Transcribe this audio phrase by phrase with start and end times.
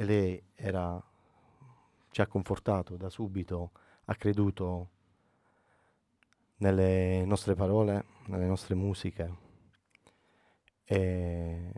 [0.00, 0.98] e lei era,
[2.08, 3.72] ci ha confortato da subito,
[4.04, 4.88] ha creduto
[6.56, 9.36] nelle nostre parole, nelle nostre musiche
[10.84, 11.72] e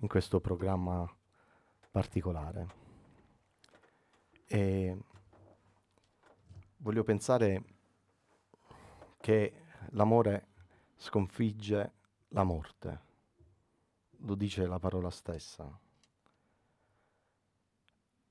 [0.00, 1.08] in questo programma
[1.92, 2.66] particolare.
[4.46, 4.98] E
[6.78, 7.64] voglio pensare
[9.18, 10.48] che l'amore
[10.96, 11.92] sconfigge
[12.30, 13.00] la morte,
[14.16, 15.78] lo dice la parola stessa.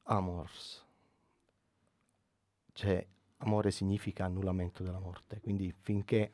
[0.03, 0.85] Amors,
[2.73, 3.05] cioè
[3.37, 6.31] amore significa annullamento della morte, quindi finché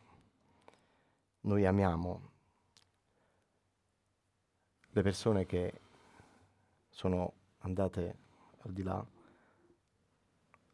[1.41, 2.31] noi amiamo
[4.91, 5.81] le persone che
[6.89, 8.17] sono andate
[8.61, 9.05] al di là,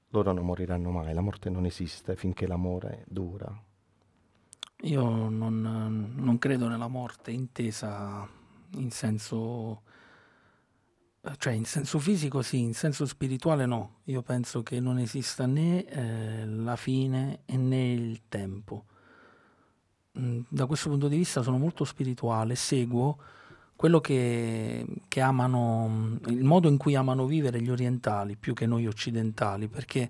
[0.10, 3.64] loro non moriranno mai, la morte non esiste finché l'amore dura.
[4.82, 5.62] Io non,
[6.16, 8.28] non credo nella morte intesa
[8.76, 9.82] in senso,
[11.38, 14.00] cioè in senso fisico sì, in senso spirituale no.
[14.06, 18.86] Io penso che non esista né eh, la fine né il tempo.
[20.20, 23.18] Mm, da questo punto di vista sono molto spirituale, seguo
[23.76, 28.88] quello che, che amano, il modo in cui amano vivere gli orientali più che noi
[28.88, 30.10] occidentali, perché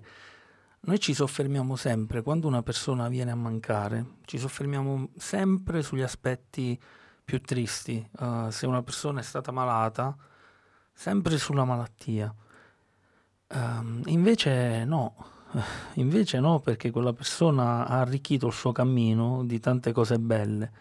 [0.80, 6.78] noi ci soffermiamo sempre, quando una persona viene a mancare, ci soffermiamo sempre sugli aspetti
[7.24, 8.08] più tristi.
[8.20, 10.16] Uh, se una persona è stata malata,
[10.96, 12.34] sempre sulla malattia.
[13.48, 15.14] Uh, invece no,
[15.94, 20.72] invece no, perché quella persona ha arricchito il suo cammino di tante cose belle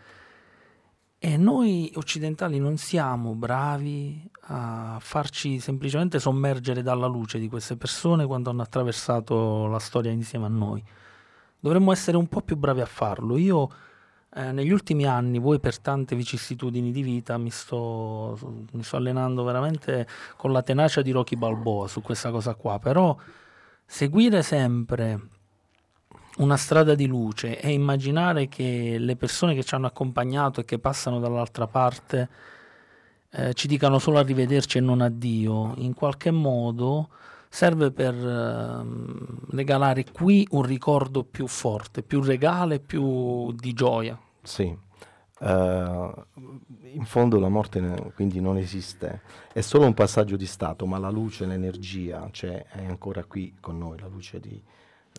[1.25, 8.27] e noi occidentali non siamo bravi a farci semplicemente sommergere dalla luce di queste persone
[8.27, 10.83] quando hanno attraversato la storia insieme a noi.
[11.59, 13.37] Dovremmo essere un po' più bravi a farlo.
[13.37, 13.69] Io
[14.37, 18.37] eh, negli ultimi anni, voi per tante vicissitudini di vita, mi sto,
[18.73, 20.05] mi sto allenando veramente
[20.35, 23.15] con la tenacia di Rocky Balboa su questa cosa qua, però
[23.85, 25.19] seguire sempre
[26.37, 30.79] una strada di luce e immaginare che le persone che ci hanno accompagnato e che
[30.79, 32.27] passano dall'altra parte
[33.29, 37.07] eh, ci dicano solo arrivederci e non addio, in qualche modo
[37.47, 38.85] serve per eh,
[39.51, 44.19] regalare qui un ricordo più forte, più regale, più di gioia.
[44.45, 44.77] Sì.
[45.37, 46.13] Uh,
[46.93, 50.97] in fondo la morte ne, quindi non esiste, è solo un passaggio di stato, ma
[50.97, 54.61] la luce, l'energia, cioè è ancora qui con noi, la luce di,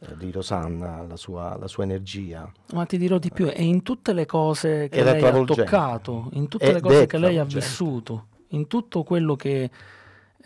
[0.00, 2.50] eh, di Rosanna, la sua, la sua, energia.
[2.72, 6.48] Ma ti dirò di più, è in tutte le cose che lei ha toccato, in
[6.48, 9.70] tutte le cose che lei ha vissuto, in tutto quello che,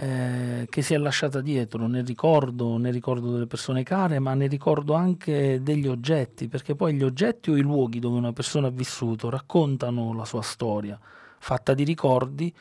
[0.01, 4.49] eh, che, si è lasciata dietro, nel ricordo, nel ricordo delle persone care, ma nel
[4.49, 8.71] ricordo anche degli oggetti, perché poi gli oggetti o i luoghi dove una persona ha
[8.71, 10.99] vissuto raccontano la sua storia,
[11.39, 12.55] fatta di ricordi,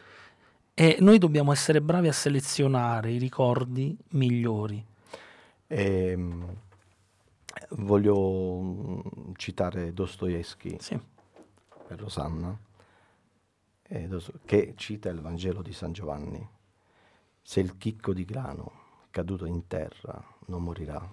[0.74, 4.84] e noi dobbiamo essere bravi a selezionare i ricordi migliori.
[5.68, 6.68] Ehm
[7.72, 9.00] Voglio mm,
[9.36, 11.00] citare Dostoevsky sì.
[11.88, 12.58] per Rosanna,
[14.46, 16.48] che cita il Vangelo di San Giovanni.
[17.50, 18.72] Se il chicco di grano
[19.10, 21.04] caduto in terra non morirà,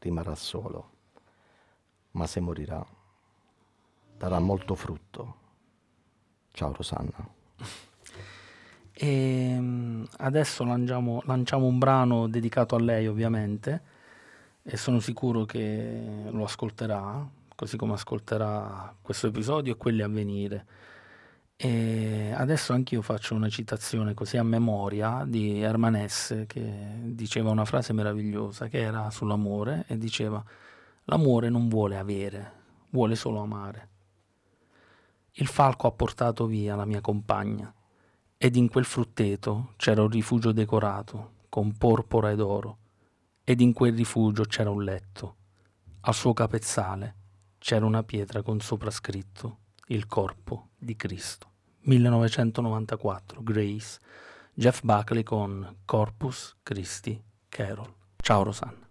[0.00, 0.90] rimarrà solo,
[2.10, 2.84] ma se morirà
[4.18, 5.34] darà molto frutto.
[6.50, 7.28] Ciao Rosanna.
[8.90, 9.06] E
[9.54, 13.82] ehm, adesso lanciamo, lanciamo un brano dedicato a lei ovviamente
[14.60, 20.66] e sono sicuro che lo ascolterà, così come ascolterà questo episodio e quelli a venire.
[21.56, 27.92] E adesso anch'io faccio una citazione così a memoria di Hermanesse che diceva una frase
[27.92, 30.44] meravigliosa che era sull'amore e diceva
[31.04, 32.52] l'amore non vuole avere,
[32.90, 33.88] vuole solo amare.
[35.34, 37.72] Il falco ha portato via la mia compagna
[38.36, 42.78] ed in quel frutteto c'era un rifugio decorato con porpora ed oro
[43.44, 45.36] ed in quel rifugio c'era un letto.
[46.00, 47.14] Al suo capezzale
[47.58, 49.58] c'era una pietra con sopra scritto
[49.88, 51.50] il corpo di Cristo.
[51.80, 54.00] 1994, Grace,
[54.54, 57.92] Jeff Buckley con Corpus Christi Carol.
[58.16, 58.83] Ciao Rosanna.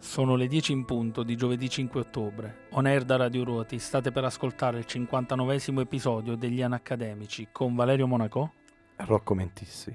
[0.00, 2.66] Sono le 10 in punto di giovedì 5 ottobre.
[2.70, 8.06] On air da Radio Ruoti state per ascoltare il 59 episodio degli Anacademici con Valerio
[8.06, 8.52] Monaco
[8.94, 9.94] Rocco Mentissi.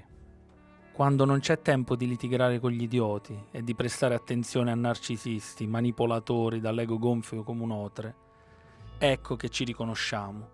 [0.92, 5.66] Quando non c'è tempo di litigare con gli idioti e di prestare attenzione a narcisisti,
[5.66, 8.14] manipolatori dall'ego gonfio come un otre,
[8.98, 10.50] ecco che ci riconosciamo.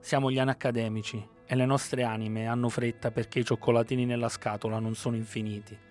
[0.00, 4.94] Siamo gli Anacademici e le nostre anime hanno fretta perché i cioccolatini nella scatola non
[4.94, 5.86] sono infiniti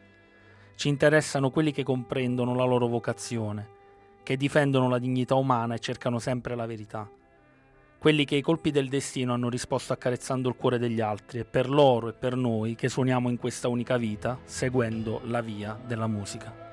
[0.77, 3.67] ci interessano quelli che comprendono la loro vocazione,
[4.21, 7.09] che difendono la dignità umana e cercano sempre la verità.
[7.97, 11.67] Quelli che ai colpi del destino hanno risposto accarezzando il cuore degli altri, e per
[11.67, 16.66] loro e per noi che suoniamo in questa unica vita, seguendo la via della musica.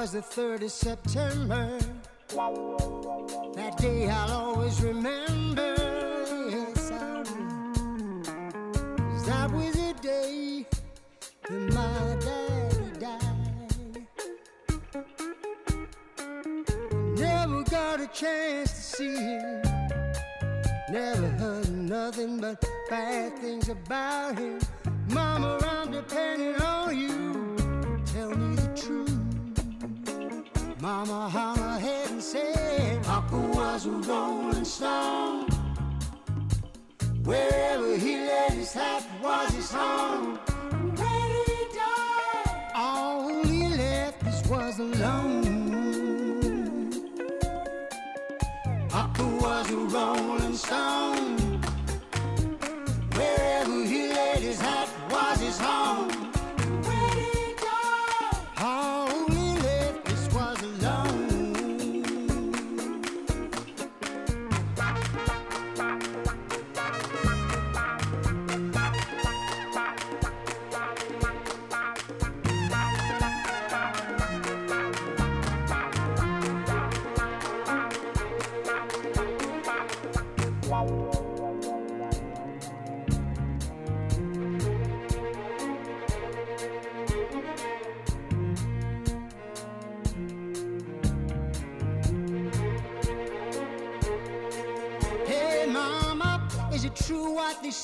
[0.00, 1.76] Was the 3rd of September
[3.56, 5.17] That day I'll always remember.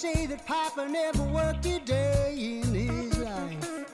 [0.04, 3.84] Say that Papa never worked a day in his life?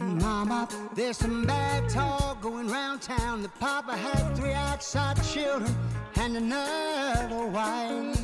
[0.00, 5.72] Mama, there's some bad talk going round town that Papa had three outside children
[6.16, 8.18] and another wife.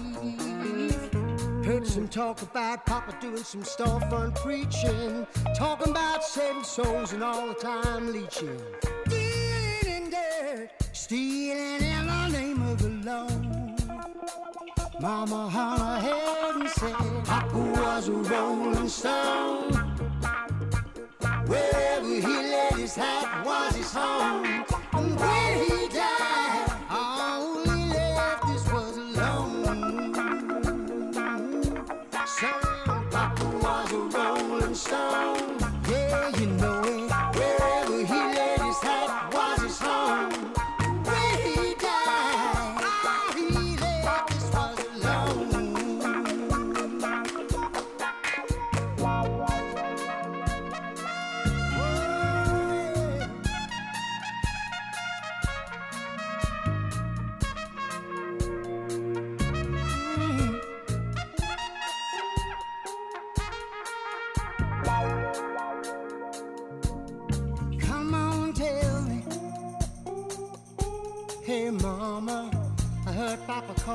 [1.64, 7.46] Heard some talk about Papa doing some storefront preaching, talking about saving souls and all
[7.46, 8.60] the time leeching.
[9.08, 13.59] Dealing in stealing in the name of the Lord.
[15.00, 19.72] Mama hung her head and said, Papa was a rolling stone.
[21.46, 24.44] Wherever he laid his hat was his home.
[24.92, 25.69] And when he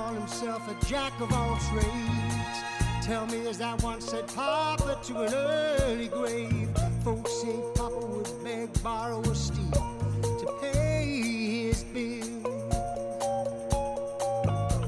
[0.05, 2.57] call himself a jack of all trades.
[3.01, 6.69] Tell me, as I once said Papa to an early grave.
[7.03, 9.71] Folks say Papa would beg, borrow, or steal
[10.21, 12.41] to pay his bill.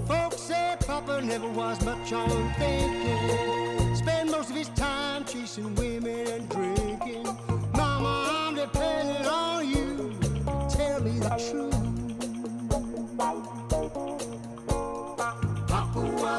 [0.05, 3.95] Folks say Papa never was much on thinking.
[3.95, 7.23] Spend most of his time chasing women and drinking.
[7.73, 10.13] Mama, I'm depending on you.
[10.69, 11.86] Tell me the truth.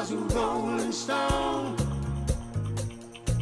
[0.09, 1.75] Was a rolling stone.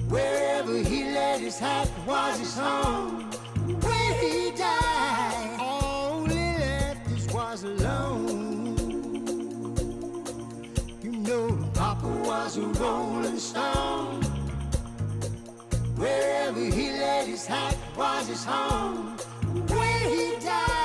[0.09, 3.29] Wherever he laid his hat was his home.
[3.81, 8.77] When he died, all he left us was alone.
[11.01, 14.23] You know, Papa was a rolling stone.
[15.95, 19.17] Wherever he laid his hat was his home.
[19.69, 20.76] When he died,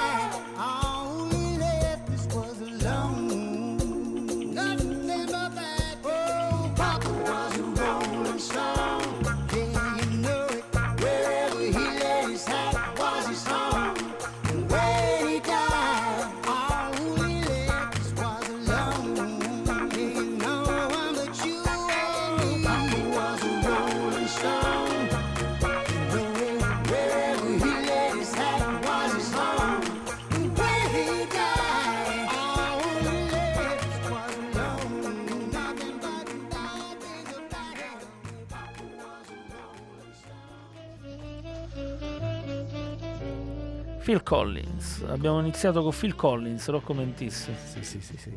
[44.13, 47.51] Phil Collins, abbiamo iniziato con Phil Collins, Rocco Mentis.
[47.65, 48.37] Sì, sì, sì, sì.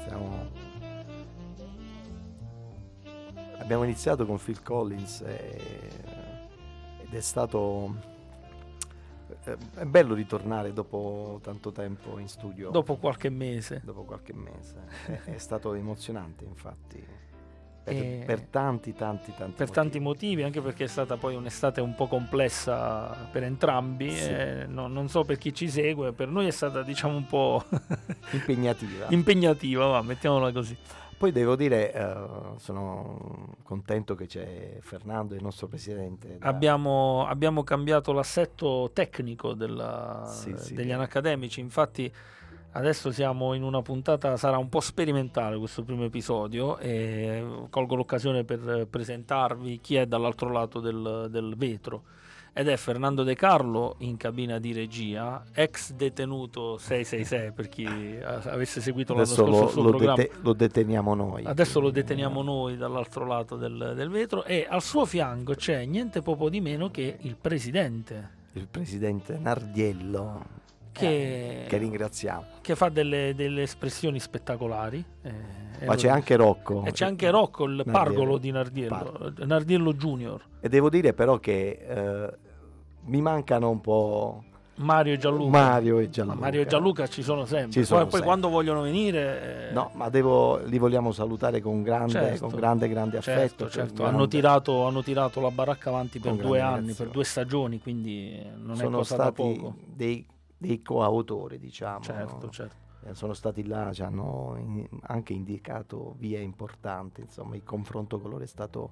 [0.00, 0.50] Stiamo...
[3.58, 5.90] Abbiamo iniziato con Phil Collins e-
[7.04, 7.94] ed è stato
[9.44, 12.70] Eh, È bello ritornare dopo tanto tempo in studio.
[12.70, 13.80] dopo qualche mese.
[13.84, 14.82] dopo qualche mese.
[15.06, 17.06] È, è stato emozionante, infatti.
[17.88, 21.80] Per, E- per tanti, tanti, tanti Per tanti motivi, anche perché è stata poi un'estate
[21.80, 24.10] un po' complessa per entrambi.
[24.10, 24.28] Sì.
[24.30, 27.64] eh, no- non so per chi ci segue, per noi è stata diciamo un po'
[28.32, 29.06] impegnativa.
[29.10, 30.76] impegnativa, va, mettiamola così.
[31.18, 32.14] Poi devo dire, eh,
[32.58, 36.38] sono contento che c'è Fernando, il nostro presidente.
[36.38, 40.74] da- Abbiamo, abbiamo cambiato l'assetto tecnico della- Sì, sì.
[40.74, 42.12] degli anacademici, infatti
[42.72, 48.44] adesso siamo in una puntata, sarà un po' sperimentale questo primo episodio e colgo l'occasione
[48.44, 52.02] per presentarvi chi è dall'altro lato del, del vetro.
[52.52, 57.86] Ed è Fernando De Carlo in cabina di regia, ex detenuto 666 per chi
[58.24, 60.14] avesse seguito l'anno Adesso scorso lo, il suo lo programma.
[60.16, 61.44] dete- lo deteniamo noi.
[61.44, 66.20] Adesso lo deteniamo noi dall'altro lato del, del vetro e al suo fianco c'è niente
[66.20, 70.44] poco di meno che il presidente Il presidente Nardiello,
[70.98, 72.44] che, che ringraziamo.
[72.60, 75.04] che fa delle, delle espressioni spettacolari.
[75.22, 76.84] eh, Ma c'è anche Rocco.
[76.84, 77.98] e c'è anche Rocco, il Nardiello.
[77.98, 82.36] pargolo di Nardiello, Nardiello Junior, E devo dire però che eh,
[83.04, 84.42] mi mancano un po'
[84.80, 85.50] Mario e Gianluca.
[85.58, 86.38] Mario e Gianluca.
[86.38, 87.72] Mario e Gianluca ci sono sempre.
[87.72, 88.28] Ci sono poi, poi sempre.
[88.28, 89.70] quando vogliono venire...
[89.70, 92.46] eh, No, ma devo, li vogliamo salutare con grande, Certo.
[92.46, 93.38] con grande, grande affetto.
[93.40, 93.94] Certo, cioè, certo.
[94.02, 97.80] grande- Hanno, tirato, hanno tirato la baracca avanti per Con due anni, per due stagioni,
[97.80, 99.74] quindi non è sono cosa da stati poco.
[99.84, 100.24] dei,
[100.58, 102.02] dei coautori, diciamo.
[102.02, 102.50] Certo, no?
[102.50, 102.76] certo.
[103.04, 108.30] Eh, Sono stati là, ci hanno in- anche indicato vie importanti, insomma, il confronto con
[108.30, 108.90] loro è stato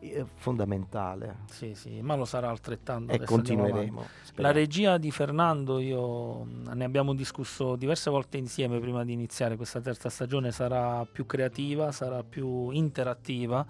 [0.00, 3.12] eh, fondamentale Sì, sì, ma lo sarà altrettanto.
[3.12, 4.04] e continueremo.
[4.36, 9.80] La regia di Fernando, io ne abbiamo discusso diverse volte insieme prima di iniziare questa
[9.80, 13.64] terza stagione, sarà più creativa, sarà più interattiva.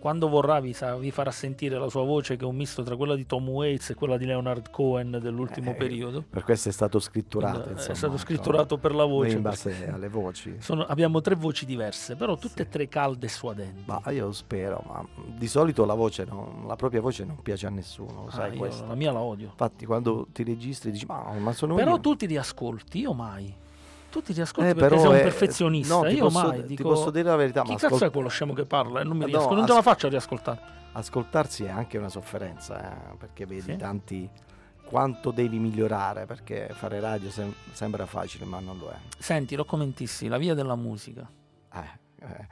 [0.00, 2.96] Quando vorrà vi, sa- vi farà sentire la sua voce che è un misto tra
[2.96, 6.24] quella di Tom Waits e quella di Leonard Cohen dell'ultimo Eh, periodo.
[6.28, 7.60] Per questo è stato scritturato.
[7.60, 9.36] Quindi, insomma, è stato scritturato per la voce.
[9.36, 10.56] in base alle voci.
[10.60, 12.70] Sono- abbiamo tre voci diverse, però tutte e Sì.
[12.70, 13.82] tre calde e suadenti.
[13.84, 17.70] Ma io spero, ma di solito la voce, no- la propria voce non piace a
[17.70, 18.86] nessuno, lo Ah, sai io questo.
[18.86, 19.48] la mia la odio.
[19.48, 22.00] Infatti quando ti registri dici, ma, ma sono Però io.
[22.00, 23.54] tu ti riascolti, io mai.
[24.10, 25.94] Tu ti riascolti Eh, perché sei un è- perfezionista.
[25.94, 26.82] no, ti io posso- mai ti dico.
[26.88, 29.00] posso dire la verità, Chi ma cazzo ascol- è quello scemo che parla?
[29.00, 30.60] E non mi No, riesco, non as- ce la faccio a riascoltare.
[30.92, 33.76] Ascoltarsi è anche una sofferenza, eh, perché vedi Sì.
[33.76, 34.28] tanti
[34.84, 38.96] quanto devi migliorare, perché fare radio sem- sembra facile, ma non lo è.
[39.18, 41.28] Senti, lo commentissi, la via della musica.
[41.72, 42.46] Eh, eh.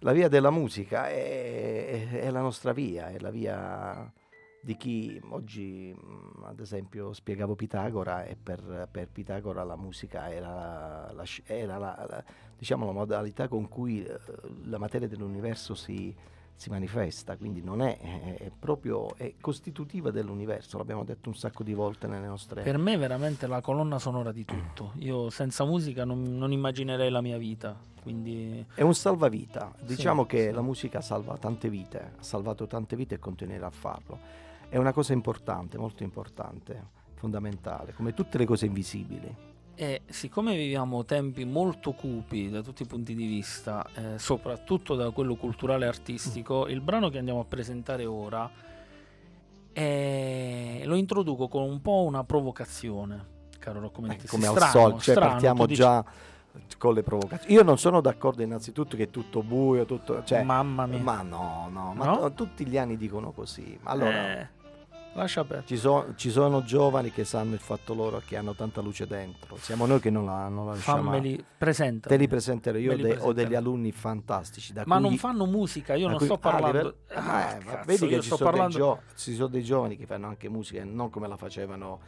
[0.00, 4.10] La via della musica è, è- è la nostra via, è la via
[4.60, 11.10] di chi oggi, mh, ad esempio, spiegavo Pitagora e per, per Pitagora la musica era,
[11.12, 12.24] la, era la- la-
[12.56, 14.18] diciamo, la modalità con cui eh,
[14.64, 16.14] la materia dell'universo si,
[16.54, 17.98] si manifesta, quindi non è,
[18.36, 22.62] è- proprio è costitutiva dell'universo, l'abbiamo detto un sacco di volte nelle nostre...
[22.62, 24.92] Per me è veramente la colonna sonora di tutto.
[24.98, 27.76] Io senza musica non, non immaginerei la mia vita.
[28.02, 30.50] Quindi È un salvavita, diciamo che sì.
[30.52, 34.46] la musica salva tante vite, ha salvato tante vite e continuerà a farlo.
[34.68, 36.82] È una cosa importante, molto importante,
[37.14, 39.34] fondamentale, come tutte le cose invisibili.
[39.74, 45.10] E siccome viviamo tempi molto cupi da tutti i punti di vista, eh, soprattutto da
[45.10, 46.70] quello culturale e artistico, Mm.
[46.70, 48.50] il brano che andiamo a presentare ora
[49.72, 53.26] è- lo introduco con un po' una provocazione,
[53.58, 54.28] caro Rocco Eh, Mentissi.
[54.28, 56.04] come al Strano, solito, cioè strano, partiamo già
[56.76, 57.54] con le provocazioni.
[57.54, 60.24] Io non sono d'accordo innanzitutto che è tutto buio, tutto...
[60.24, 60.98] Cioè, Mamma mia.
[60.98, 62.30] ma no, no, ma No?
[62.30, 63.78] t- tutti gli anni dicono così.
[63.84, 64.48] Allora, Eh,
[65.18, 65.66] lascia perdere.
[65.66, 69.56] ci, so- ci sono giovani che sanno il fatto loro che hanno tanta luce dentro.
[69.56, 71.04] Siamo noi che non la, non la riusciamo a...
[71.14, 72.08] Fammeli, presenta.
[72.08, 74.72] Te li presenterò io, li de- ho degli alunni fantastici.
[74.72, 76.66] Da Ma cui- non fanno musica, io non cui- sto ah, parlando.
[76.68, 78.76] livello- Ah, eh, ma cazzo, vedi che ci sono, dei parlando.
[78.76, 82.00] gio- ci sono dei giovani che fanno anche musica, non come la facevano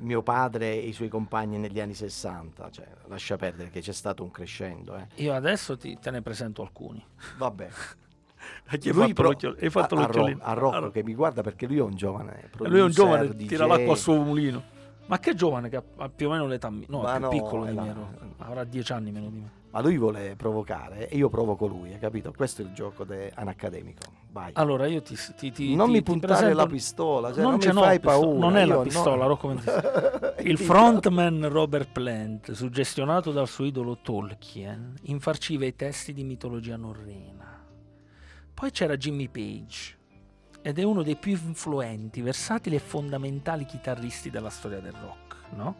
[0.00, 2.70] mio padre e i suoi compagni negli anni 60.
[2.70, 4.96] Cioè, lascia perdere che c'è stato un crescendo.
[4.96, 5.06] Eh.
[5.22, 7.04] Io adesso ti, te ne presento alcuni.
[7.36, 7.68] Vabbè.
[8.70, 10.38] Hai fatto pro- l'occhio- hai fatto a, a, l'occhiolino.
[10.42, 12.50] A Rocco Allora, che mi guarda perché lui è un giovane.
[12.58, 13.68] lui è un giovane, producer, tira DJ.
[13.70, 14.62] l'acqua al suo mulino.
[15.06, 16.86] Ma che giovane che ha, più o meno l'età mia.
[16.90, 17.92] No, Ma è più no, piccolo è di la- me.
[17.94, 18.24] Rocco.
[18.38, 19.50] Avrà dieci anni meno di me.
[19.70, 22.32] Ma lui vuole provocare e io provoco lui, hai capito?
[22.34, 24.00] Questo è il gioco de- anaccademico.
[24.32, 24.50] Vai.
[24.54, 27.72] Allora io ti, ti, ti non ti- mi puntare presento- la pistola, cioè, non, ce
[27.72, 28.38] mi fai pistola, paura.
[28.38, 29.52] Non è la io no- pistola, Rocco.
[30.40, 37.57] Il frontman Robert Plant, suggestionato dal suo idolo Tolkien, infarciva i testi di mitologia norrena.
[38.58, 39.96] Poi c'era Jimmy Page,
[40.62, 45.76] ed è uno dei più influenti, versatili e fondamentali chitarristi della storia del rock, no?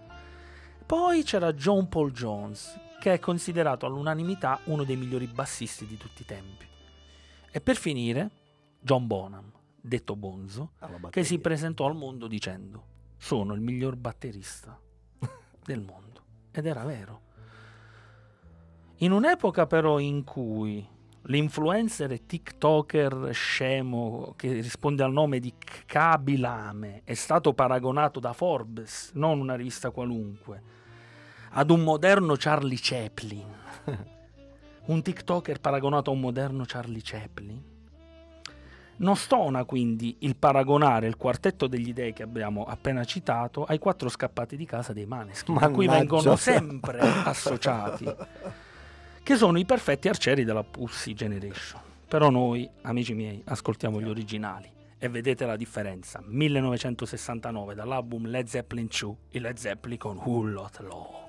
[0.86, 6.22] Poi c'era John Paul Jones, che è considerato all'unanimità uno dei migliori bassisti di tutti
[6.22, 6.66] i tempi.
[7.50, 8.30] E per finire,
[8.78, 10.74] John Bonham, detto Bonzo,
[11.10, 12.84] che si presentò al mondo dicendo
[13.16, 14.78] sono il miglior batterista
[15.64, 16.22] del mondo.
[16.52, 17.22] Ed era vero.
[18.98, 20.96] In un'epoca però in cui
[21.28, 25.52] l'influencer e TikToker scemo che risponde al nome di
[25.86, 30.62] Kabilame è stato paragonato da Forbes, non una rivista qualunque,
[31.50, 33.46] ad un moderno Charlie Chaplin.
[34.86, 37.62] un TikToker paragonato a un moderno Charlie Chaplin.
[39.00, 44.08] Non stona quindi il paragonare il quartetto degli dei che abbiamo appena citato ai quattro
[44.08, 48.04] scappati di casa dei Maneskin, a cui vengono sempre associati,
[49.28, 51.82] che sono i perfetti arcieri della Pussy Generation.
[52.08, 56.22] Però noi, amici miei, ascoltiamo gli originali e vedete la differenza.
[56.24, 61.27] 1969 dall'album Led Zeppelin 2, i Led Zeppelin con Who Lot Love.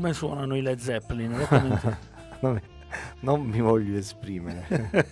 [0.00, 1.46] Come suonano i Led Zeppelin?
[2.40, 2.60] Non, mi-
[3.20, 4.64] non mi voglio esprimere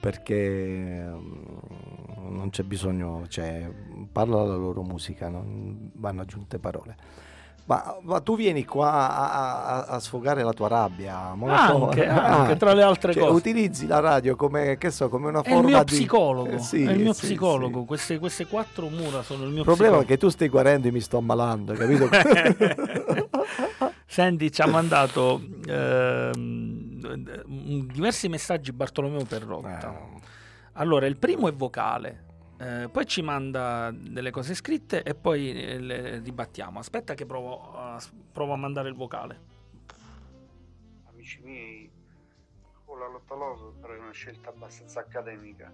[0.00, 3.70] perché mm, non c'è bisogno, cioè,
[4.10, 6.96] parla la loro musica, non vanno aggiunte parole.
[7.66, 12.06] Ma, ma tu vieni qua a, a- a sfogare la tua rabbia, non so- Anche,
[12.06, 13.34] anche, tra le altre cioè, cose.
[13.34, 15.84] utilizzi la radio come, che so, come una È il forma mio di...
[15.84, 17.80] psicologo, Eh, sì, è il mio sì, psicologo.
[17.80, 17.86] sì.
[17.86, 20.92] Queste, queste quattro mura sono il mio Il problema è che tu stai guarendo e
[20.92, 22.08] mi sto ammalando, capito?
[24.06, 29.98] Senti, ci ha mandato ehm, diversi messaggi Bartolomeo Perrotta.
[29.98, 30.20] Eh,
[30.74, 32.24] Allora, il primo è vocale,
[32.58, 36.78] eh, poi ci manda delle cose scritte e poi eh, le ribattiamo.
[36.78, 38.00] Aspetta che provo a,
[38.32, 39.40] provo a mandare il vocale.
[41.08, 41.90] amici miei,
[42.84, 45.72] con la lotta all'oso però è una scelta abbastanza accademica.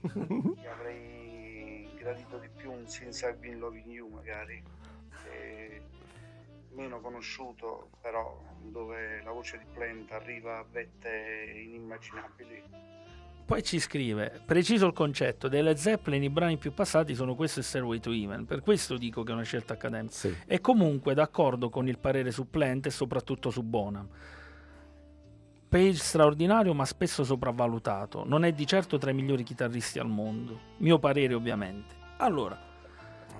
[0.00, 4.62] Che avrei gradito di più un Since I've Been Loving You magari,
[5.24, 5.82] che
[6.74, 12.62] meno conosciuto, però dove la voce di Plant arriva a vette inimmaginabili.
[13.44, 17.60] Poi ci scrive, preciso il concetto, dei Led Zeppelin i brani più passati sono questo
[17.60, 20.14] e Stairway to Heaven, per questo dico che è una scelta accademica.
[20.14, 20.34] sì.
[20.46, 24.08] E comunque d'accordo con il parere su Plant e soprattutto su Bonham.
[25.68, 30.58] Page straordinario ma spesso sopravvalutato, non è di certo tra i migliori chitarristi al mondo,
[30.78, 31.94] mio parere ovviamente.
[32.18, 32.71] Allora,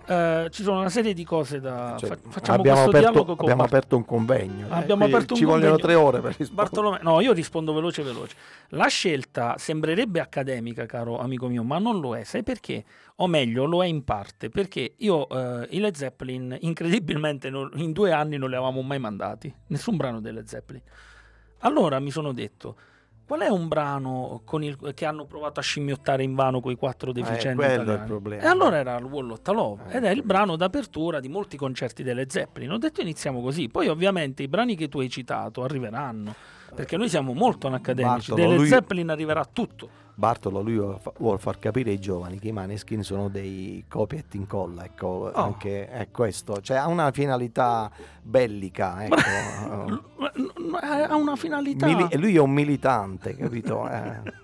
[0.06, 1.96] eh, ci sono una serie di cose da...
[1.98, 4.66] Cioè, fa- facciamo abbiamo, aperto, con abbiamo Bart- aperto un convegno.
[4.66, 5.86] eh, Abbiamo aperto un ci vogliono convegno.
[5.86, 6.54] tre ore per rispondere.
[6.68, 8.36] Bartolomeo, no, io rispondo veloce veloce.
[8.68, 12.24] La scelta sembrerebbe accademica, caro amico mio, ma non lo è.
[12.24, 12.84] Sai perché?
[13.16, 17.92] O meglio, lo è in parte, perché io eh, i Led Zeppelin, incredibilmente, non- in
[17.92, 19.54] due anni non li avevamo mai mandati.
[19.68, 20.82] Nessun brano dei Led Zeppelin.
[21.64, 22.76] Allora mi sono detto,
[23.32, 27.48] qual è un brano con il- che hanno provato a scimmiottare invano quei quattro deficienti
[27.48, 28.06] Eh, quello è il italiani?
[28.06, 28.42] problema.
[28.42, 30.22] E allora era il Wall of Love, Eh, ed è il quello.
[30.26, 32.72] brano d'apertura di molti concerti delle Zeppelin.
[32.72, 36.34] Ho detto iniziamo così, poi ovviamente i brani che tu hai citato arriveranno,
[36.74, 40.00] perché noi siamo molto accademici, Bartolo, delle lui- Zeppelin arriverà tutto.
[40.14, 44.18] Bartolo lui vuole fa- vuole far capire ai giovani che i Maneskin sono dei copia
[44.18, 45.32] e incolla, ecco, Oh.
[45.32, 47.90] anche è questo, cioè ha una finalità
[48.22, 50.10] bellica, ecco.
[50.80, 53.88] Ha una finalità, Mili- lui è un militante, capito?
[53.90, 54.40] Eh,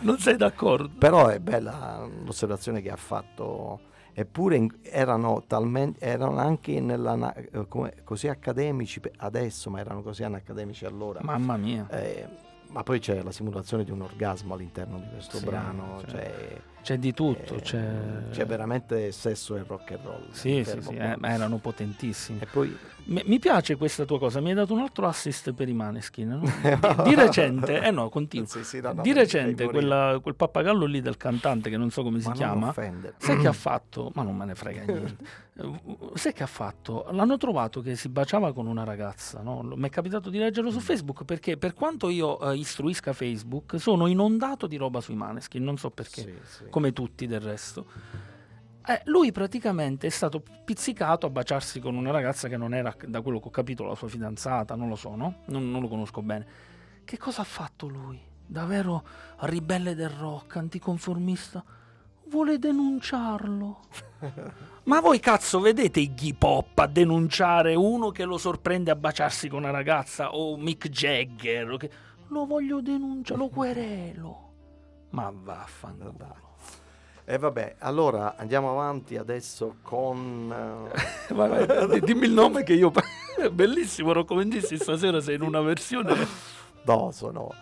[0.00, 0.90] non sei d'accordo?
[0.98, 3.80] Però è bella l'osservazione che ha fatto.
[4.18, 10.24] Eppure in- erano, talmente, erano anche nella, eh, come- così accademici adesso, ma erano così
[10.24, 11.20] accademici allora.
[11.22, 11.86] Mamma mia.
[11.88, 12.26] Eh,
[12.70, 16.02] ma poi c'è la simulazione di un orgasmo all'interno di questo Sì, brano.
[16.04, 18.28] cioè, cioè, C'è di tutto, eh, c'è...
[18.30, 20.26] c'è veramente sesso e rock and roll.
[20.32, 22.40] Sì, sì, sì, eh, ma erano potentissimi.
[22.40, 22.76] E poi
[23.10, 26.28] Mi piace questa tua cosa, mi hai dato un altro assist per i Maneskin.
[26.28, 26.40] no?
[27.02, 28.46] Di, di recente, eh no, continuo.
[28.46, 32.02] Sì, sì, no, no, di recente, quella- quel pappagallo lì del cantante, che non so
[32.02, 32.74] come si Ma chiama,
[33.16, 34.10] sai che ha fatto?
[34.14, 35.16] Ma non me ne frega niente.
[35.54, 35.70] Eh,
[36.14, 37.06] sai che ha fatto?
[37.12, 40.72] L'hanno trovato che si baciava con una ragazza, Mi è capitato di leggerlo Mm.
[40.72, 45.64] su Facebook perché per quanto io eh, istruisca Facebook, sono inondato di roba sui Maneskin,
[45.64, 46.64] non so perché sì.
[46.68, 47.86] come tutti del resto.
[48.88, 53.20] Eh, lui praticamente è stato pizzicato a baciarsi con una ragazza che non era, da
[53.20, 55.42] quello che ho capito, la sua fidanzata, non lo so, no?
[55.48, 56.46] Non, non lo conosco bene.
[57.04, 58.18] Che cosa ha fatto lui?
[58.46, 59.04] Davvero
[59.40, 61.62] ribelle del rock, anticonformista?
[62.28, 63.80] Vuole denunciarlo.
[64.84, 69.48] Ma voi cazzo vedete i hip hop a denunciare uno che lo sorprende a baciarsi
[69.48, 71.76] con una ragazza o Mick Jagger?
[71.76, 71.90] che-
[72.28, 74.52] Lo voglio denunciare, lo querelo.
[75.10, 76.47] Ma vaffanculo.
[77.30, 80.50] E vabbè, allora andiamo avanti adesso con...
[80.50, 82.90] eh, Vai, vai, dimmi il nome che io...
[83.52, 86.14] Bellissimo, Rocco Mendissi, stasera sei in una versione...
[86.84, 87.52] No, sono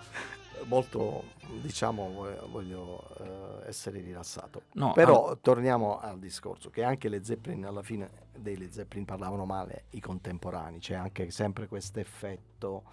[0.67, 1.25] molto,
[1.61, 4.63] diciamo, vo- voglio eh, essere rilassato.
[4.75, 9.47] No, Però torniamo al discorso che anche le Zeppelin alla fine dei Led Zeppelin parlavano
[9.47, 12.85] male i contemporanei, c'è anche sempre questo effetto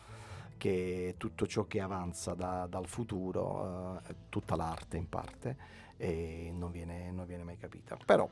[0.58, 5.58] che tutto ciò che avanza da- dal futuro, eh, tutta l'arte in parte,
[6.04, 7.98] e non viene, non viene mai capita.
[8.06, 8.30] Però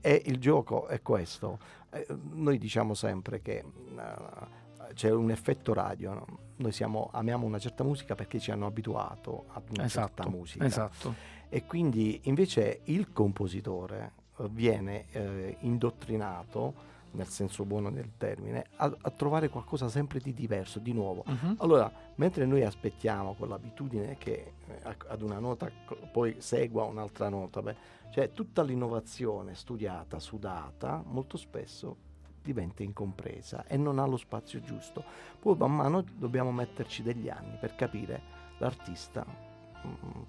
[0.00, 1.58] è il gioco è questo.
[1.90, 3.64] Eh, noi diciamo sempre che
[3.96, 6.26] eh, c'è un effetto radio, no?
[6.56, 10.64] noi siamo- amiamo una certa musica perché ci hanno abituato ad una certa Esatto, musica
[10.66, 11.14] esatto.
[11.48, 18.94] e quindi invece il compositore eh, viene eh, indottrinato nel senso buono del termine a,
[19.00, 21.24] a trovare qualcosa sempre di diverso, di nuovo.
[21.26, 21.56] Mhm.
[21.58, 25.70] Allora, mentre noi aspettiamo con l'abitudine che eh, ad una nota
[26.12, 27.76] poi segua un'altra nota, beh,
[28.10, 35.02] cioè tutta l'innovazione studiata, sudata, molto spesso diventa incompresa e non ha lo spazio giusto.
[35.40, 39.43] Poi man mano dobbiamo metterci degli anni per capire l'artista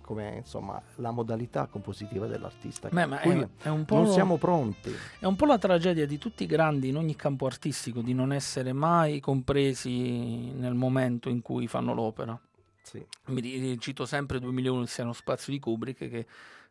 [0.01, 2.89] come insomma, la modalità compositiva dell'artista.
[2.89, 4.91] Beh, ma è, è non siamo pronti.
[5.19, 8.31] È un po' la tragedia di tutti i grandi in ogni campo artistico di non
[8.31, 12.39] essere mai compresi nel momento in cui fanno l'opera.
[12.85, 13.03] Sì.
[13.27, 16.25] Mi cito sempre 2001 sia uno spazio di Kubrick che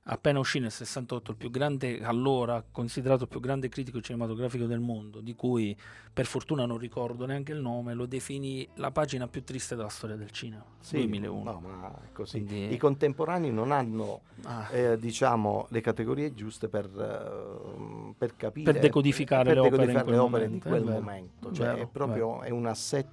[0.07, 4.79] appena uscì nel 68 il più grande allora considerato il più grande critico cinematografico del
[4.79, 5.75] mondo di cui
[6.13, 10.15] per fortuna non ricordo neanche il nome lo definì la pagina più triste della storia
[10.17, 12.45] del cinema Sì, 2001 no, ma così.
[12.45, 18.73] Quindi- I contemporanei non hanno Ah, eh, diciamo, le categorie giuste per, eh, per capire
[18.73, 21.01] Per decodificare per le opere in decodificare quel le opere momento, di quel è vero,
[21.01, 21.53] momento.
[21.53, 23.09] Cioè, vero, è proprio è un, asset-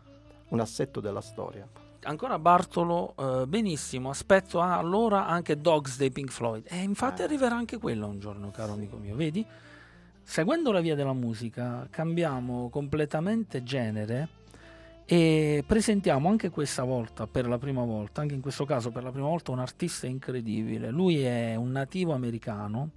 [0.49, 1.65] un assetto della storia.
[2.03, 6.65] Ancora Bartolo eh, benissimo aspetto ah, allora anche Dogs dei Pink Floyd.
[6.67, 7.25] E infatti Eh.
[7.25, 9.45] arriverà anche quello un giorno caro amico mio vedi?
[10.23, 14.29] Seguendo la via della musica cambiamo completamente genere
[15.05, 19.11] e presentiamo anche questa volta per la prima volta anche in questo caso per la
[19.11, 20.89] prima volta un artista incredibile.
[20.89, 22.91] Lui è un nativo americano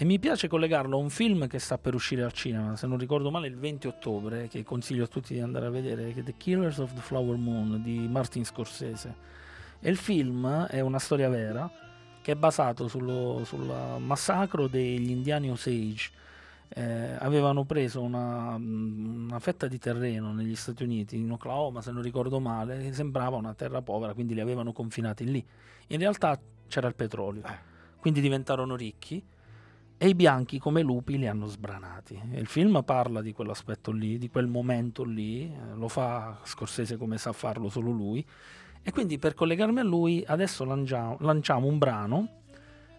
[0.00, 2.96] e mi piace collegarlo a un film che sta per uscire al cinema, se non
[2.96, 6.22] ricordo male il 20 ottobre, che consiglio a tutti di andare a vedere, che è
[6.22, 9.14] The Killers of the Flower Moon di Martin Scorsese.
[9.78, 11.70] E il film è una storia vera
[12.22, 16.10] che è basato sul massacro degli indiani Osage.
[16.68, 22.00] Eh, avevano preso una, una fetta di terreno negli Stati Uniti, in Oklahoma se non
[22.00, 25.44] ricordo male, che sembrava una terra povera, quindi li avevano confinati lì.
[25.88, 27.58] In realtà c'era il petrolio, Eh.
[27.98, 29.22] quindi diventarono ricchi
[30.02, 32.18] e i bianchi come lupi li hanno sbranati.
[32.32, 36.96] E il film parla di quell'aspetto lì, di quel momento lì, eh, lo fa Scorsese
[36.96, 38.24] come sa farlo solo lui.
[38.82, 42.28] E quindi per collegarmi a lui adesso lancia- lanciamo un brano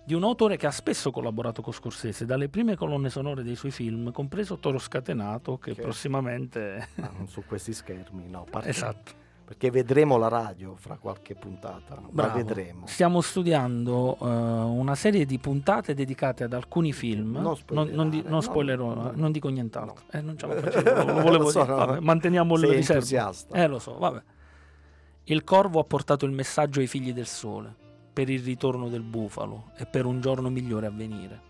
[0.06, 3.72] di un autore che ha spesso collaborato con Scorsese, dalle prime colonne sonore dei suoi
[3.72, 6.88] film, compreso Toro Scatenato, che Che- prossimamente...
[7.02, 9.12] Ah, su questi schermi, no, parte- esatto.
[9.52, 12.38] Perché vedremo la radio fra qualche puntata, la Bravo.
[12.38, 12.88] vedremo.
[12.88, 17.32] Stiamo studiando eh, una serie di puntate dedicate ad alcuni film.
[17.34, 19.12] Non non, non di- non no, spoilerò, no.
[19.14, 20.06] non dico nient'altro.
[20.10, 20.18] No.
[20.18, 21.74] Eh, non ce la facevo, lo volevo Lo so, dire.
[21.76, 22.94] Vabbè, manteniamo il riservo.
[22.94, 23.58] entusiasta.
[23.62, 24.22] Eh, lo so, vabbè.
[25.26, 27.76] Il corvo ha portato il messaggio ai figli del sole
[28.14, 31.42] per il ritorno del bufalo e per un giorno migliore a venire.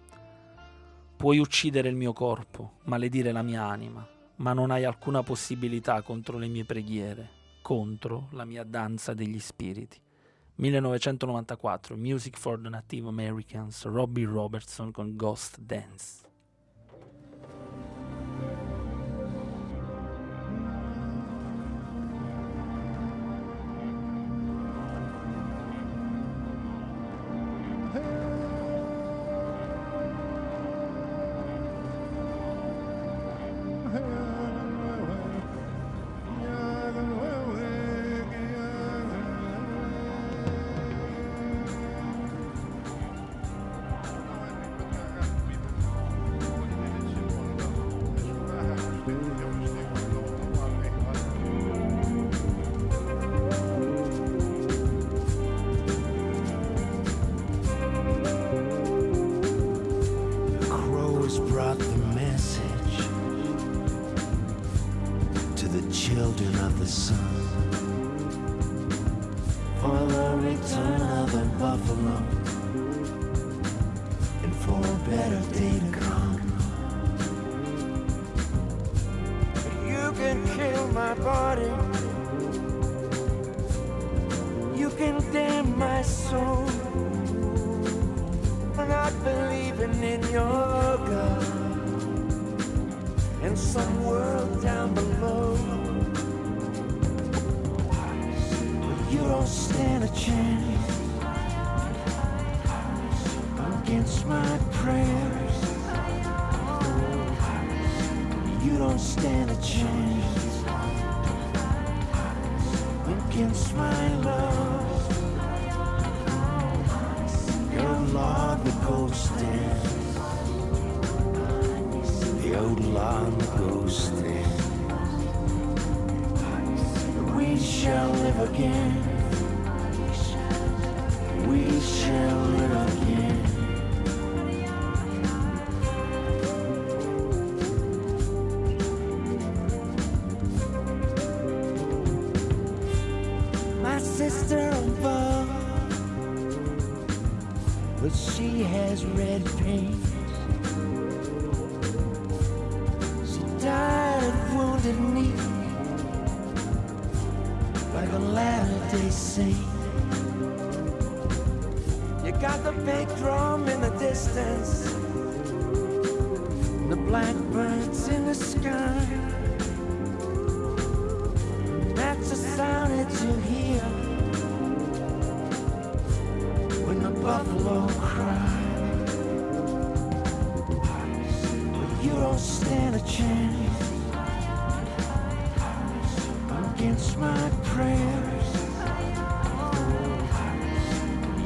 [1.17, 4.03] Puoi uccidere il mio corpo, maledire la mia anima,
[4.37, 7.29] ma non hai alcuna possibilità contro le mie preghiere,
[7.62, 10.00] contro la mia danza degli spiriti.
[10.56, 16.31] 1994, Music for the Native Americans, Robbie Robertson con Ghost Dance.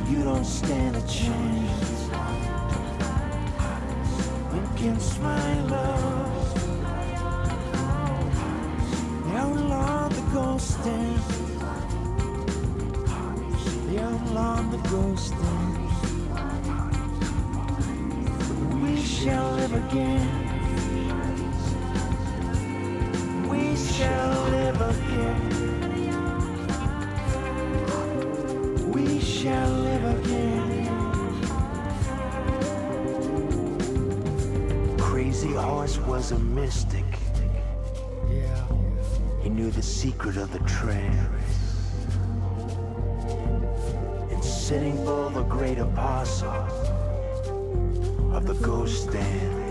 [0.07, 2.09] You don't stand a chance
[4.53, 6.53] against my love.
[9.23, 11.27] The outlaw the ghost dance.
[13.87, 15.95] The outlaw the ghost dance.
[18.83, 20.29] We shall live again.
[23.49, 25.14] We shall live again.
[36.15, 37.03] Was a mystic.
[38.29, 38.65] Yeah.
[39.41, 41.43] He knew the secret of the trance.
[44.31, 46.53] And Sitting Bull, the great apostle
[48.33, 49.64] of the ghost dance.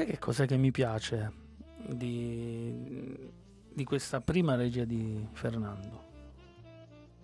[0.00, 1.30] Sai che cosa che mi piace
[1.86, 3.30] di,
[3.70, 6.04] di questa prima regia di Fernando?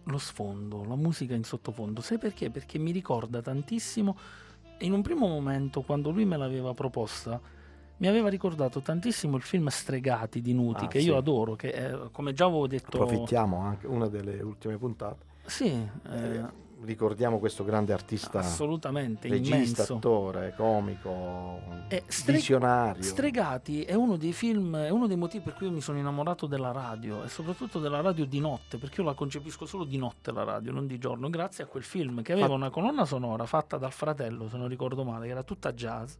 [0.04, 2.02] Lo sfondo, la musica in sottofondo.
[2.02, 2.50] Sai perché?
[2.50, 4.14] Perché mi ricorda tantissimo.
[4.80, 7.40] In un primo momento, quando lui me l'aveva proposta,
[7.96, 11.06] mi aveva ricordato tantissimo il film Stregati di Nuti, Ah, che sì.
[11.06, 13.02] io adoro, che eh, come già avevo detto...
[13.02, 15.24] Approfittiamo anche una delle ultime puntate.
[15.46, 15.70] Sì,
[16.10, 16.44] eh, Eh,
[16.82, 19.96] ricordiamo questo grande artista, assolutamente, regista, immenso.
[19.96, 23.02] attore, comico, Eh, Stre- visionario.
[23.02, 26.46] Stregati è uno dei film, è uno dei motivi per cui io mi sono innamorato
[26.46, 30.32] della radio e soprattutto della radio di notte, perché io la concepisco solo di notte
[30.32, 33.46] la radio, non di giorno, grazie a quel film che aveva Fa- una colonna sonora
[33.46, 36.14] fatta dal fratello, se non ricordo male, che era tutta jazz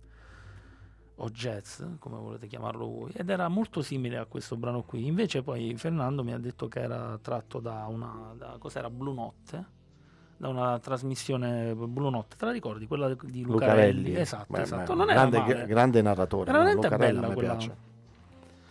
[1.19, 5.07] o jazz, come volete chiamarlo voi, ed era molto simile a questo brano qui.
[5.07, 9.75] Invece poi Fernando mi ha detto che era tratto da una da cos'era Blue Notte?
[10.39, 12.87] Da una trasmissione Blue Notte, te la ricordi?
[12.87, 14.15] Quella di Lucarelli?
[14.15, 14.95] Esatto, Beh, esatto.
[14.95, 15.67] beh, grande, male.
[15.67, 16.51] grande narratore.
[16.51, 17.51] Era veramente Lucarelli bella quella.
[17.53, 17.77] piace.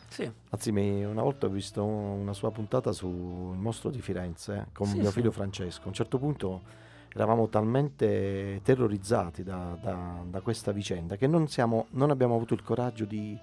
[0.07, 4.88] Sì, Anzi, una volta ho visto una sua puntata sul mostro di Firenze eh, con
[4.88, 5.11] Sì, mio sì.
[5.13, 5.86] figlio Francesco.
[5.86, 6.61] A un certo punto
[7.13, 12.61] eravamo talmente terrorizzati da, da- da questa vicenda che non, siamo- non abbiamo avuto il
[12.63, 13.38] coraggio di,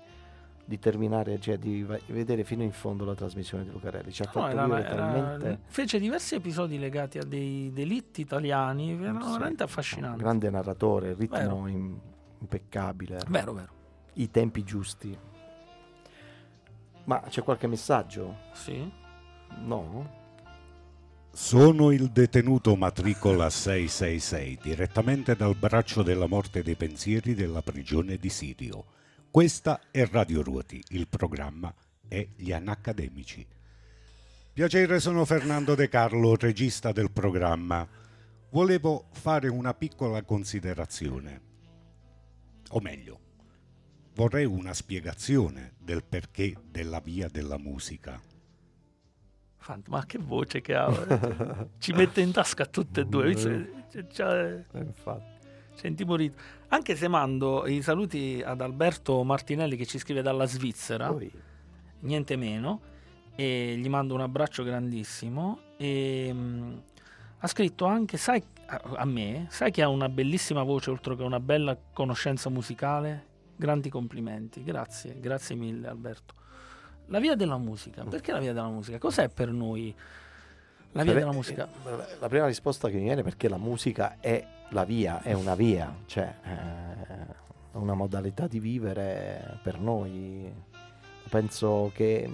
[0.73, 4.11] di terminare, cioè di vedere fino in fondo la trasmissione di Lucarelli.
[4.11, 8.93] Ci ha No, fatto era- era- talmente fece diversi episodi legati a dei delitti italiani,
[8.93, 10.23] erano Sì, veramente affascinanti.
[10.23, 12.01] grande narratore, il ritmo im-
[12.41, 13.68] impeccabile, Vero, vero.
[14.14, 15.14] i tempi giusti.
[17.05, 18.37] Ma c'è qualche messaggio?
[18.55, 18.91] Sì.
[19.64, 20.20] No?
[21.35, 28.31] Sono il detenuto matricola 666, direttamente dal braccio della morte dei pensieri della prigione di
[28.31, 28.85] Sirio.
[29.33, 31.74] Questa è Radio Ruoti, il programma
[32.07, 33.47] è Gli Anacademici.
[34.53, 37.89] Piacere, sono Fernando De Carlo, regista del programma.
[38.51, 41.41] Volevo fare una piccola considerazione,
[42.72, 43.20] o meglio,
[44.16, 48.20] vorrei una spiegazione del perché della via della musica.
[49.87, 51.66] Ma che voce che ha!
[51.78, 53.33] Ci mette in tasca tutte e due.
[53.33, 55.30] C'è- c'è- infatti.
[55.74, 56.61] c'è intimorito.
[56.73, 61.31] Anche se mando i saluti ad Alberto Martinelli che ci scrive dalla Svizzera, Poi,
[62.01, 62.81] niente meno,
[63.35, 65.59] e gli mando un abbraccio grandissimo.
[65.77, 66.77] E, mm,
[67.41, 71.23] ha scritto anche, sai a, a me, sai che ha una bellissima voce oltre che
[71.23, 73.27] una bella conoscenza musicale?
[73.55, 76.33] Grandi complimenti, grazie, grazie mille Alberto.
[77.09, 78.97] La via della musica, perché la via della musica?
[78.97, 79.95] Cos'è per noi
[80.93, 81.68] la via della musica?
[81.86, 85.32] eh, La prima risposta che mi viene è perché la musica è la via, è
[85.32, 87.26] una via, cioè eh,
[87.72, 90.53] è una modalità di vivere per noi.
[91.28, 92.30] Penso che,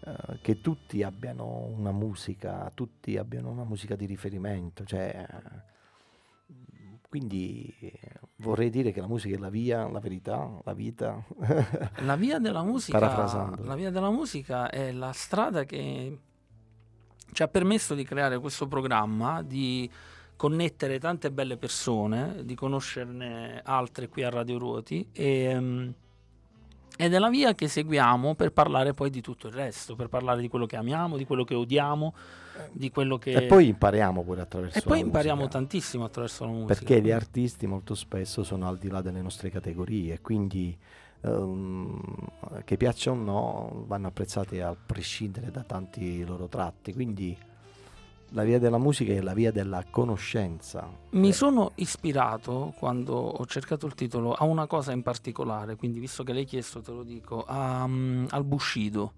[0.00, 1.44] eh, che tutti abbiano
[1.76, 6.54] una musica, tutti abbiano una musica di riferimento, cioè, eh,
[7.08, 7.98] quindi eh,
[8.36, 11.22] vorrei dire che la musica è la via, la verità, la vita.
[12.04, 13.64] La via della musica, Parafrasando.
[13.64, 16.18] la via della musica è la strada che
[17.36, 19.88] ci ha permesso di creare questo programma, di
[20.36, 25.88] connettere tante belle persone, di conoscerne altre qui a Radio Ruoti e, mm,
[26.96, 30.40] ed è la via che seguiamo per parlare poi di tutto il resto, per parlare
[30.40, 32.14] di quello che amiamo, di quello che odiamo,
[32.72, 33.32] di quello che...
[33.32, 35.58] E poi impariamo pure attraverso e poi impariamo musica.
[35.58, 36.72] tantissimo attraverso la musica.
[36.72, 40.74] Perché gli artisti molto spesso sono al di là delle nostre categorie, quindi
[41.26, 42.00] ehm,
[42.64, 46.92] che piacciono o no vanno apprezzati a prescindere da tanti loro tratti.
[46.92, 47.36] Quindi
[48.30, 50.88] la via della musica è la via della conoscenza.
[51.10, 56.00] Mi Eh, sono ispirato quando ho cercato il titolo a una cosa in particolare, quindi
[56.00, 59.12] visto che l'hai chiesto te lo dico, a, mm, al Bushido.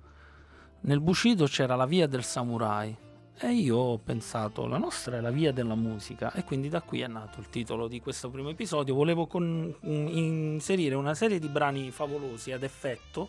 [0.81, 2.97] Nel Bushido c'era la via del samurai
[3.41, 7.01] e io ho pensato la nostra è la via della musica e quindi da qui
[7.01, 8.95] è nato il titolo di questo primo episodio.
[8.95, 13.29] Volevo con- in- inserire una serie di brani favolosi ad effetto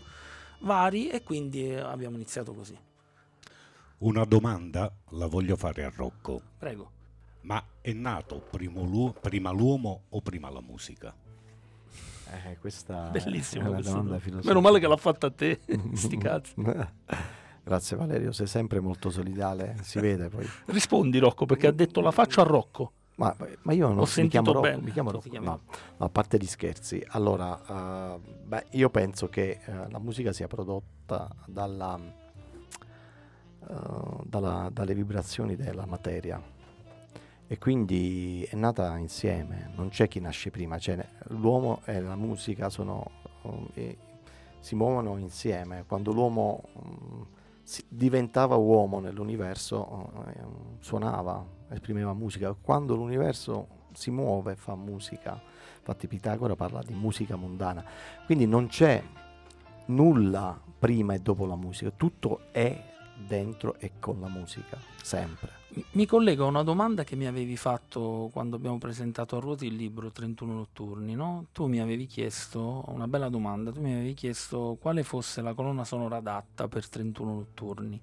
[0.61, 2.77] vari e quindi eh, abbiamo iniziato così.
[3.99, 6.41] Una domanda la voglio fare a Rocco.
[6.57, 6.91] Prego.
[7.41, 11.13] Ma è nato primo l'uo- prima l'uomo o prima la musica?
[12.45, 14.53] eh, questa Bellissimo è una domanda filosofica.
[14.53, 15.59] Meno male che l'ha fatta a te,
[15.93, 16.53] sti cazzi.
[17.63, 20.45] Grazie Valerio, sei sempre molto solidale, si vede poi.
[20.65, 22.93] Rispondi Rocco perché ha detto la faccio a Rocco.
[23.15, 24.81] Ma, ma io non Ho mi sentito chiamo Rocco, bene.
[24.81, 25.27] mi chiamo Rocco.
[25.39, 25.39] No,
[25.97, 27.03] no, a parte gli scherzi.
[27.09, 31.99] Allora, eh, beh, io penso che eh, la musica sia prodotta dalla,
[33.67, 33.75] eh,
[34.23, 36.41] dalla- dalle vibrazioni della materia
[37.47, 42.69] e quindi è nata insieme, non c'è chi nasce prima, cioè, l'uomo e la musica
[42.69, 43.09] sono,
[43.73, 43.97] eh,
[44.59, 45.83] si muovono insieme.
[45.87, 47.37] Quando l'uomo si-
[47.87, 50.43] diventava uomo nell'universo, eh,
[50.79, 52.53] suonava, esprimeva musica.
[52.53, 55.39] Quando l'universo si muove, fa musica.
[55.77, 57.83] Infatti Pitagora parla di musica mondana.
[58.25, 59.03] Quindi non c'è
[59.85, 62.83] nulla prima e dopo la musica, tutto è
[63.27, 65.58] dentro e con la musica, sempre.
[65.91, 69.75] Mi- collego a una domanda che mi avevi fatto quando abbiamo presentato a Ruoti il
[69.75, 71.45] libro 31 notturni, no?
[71.51, 75.83] Tu mi avevi chiesto, una bella domanda, tu mi avevi chiesto quale fosse la colonna
[75.83, 78.01] sonora adatta per 31 notturni.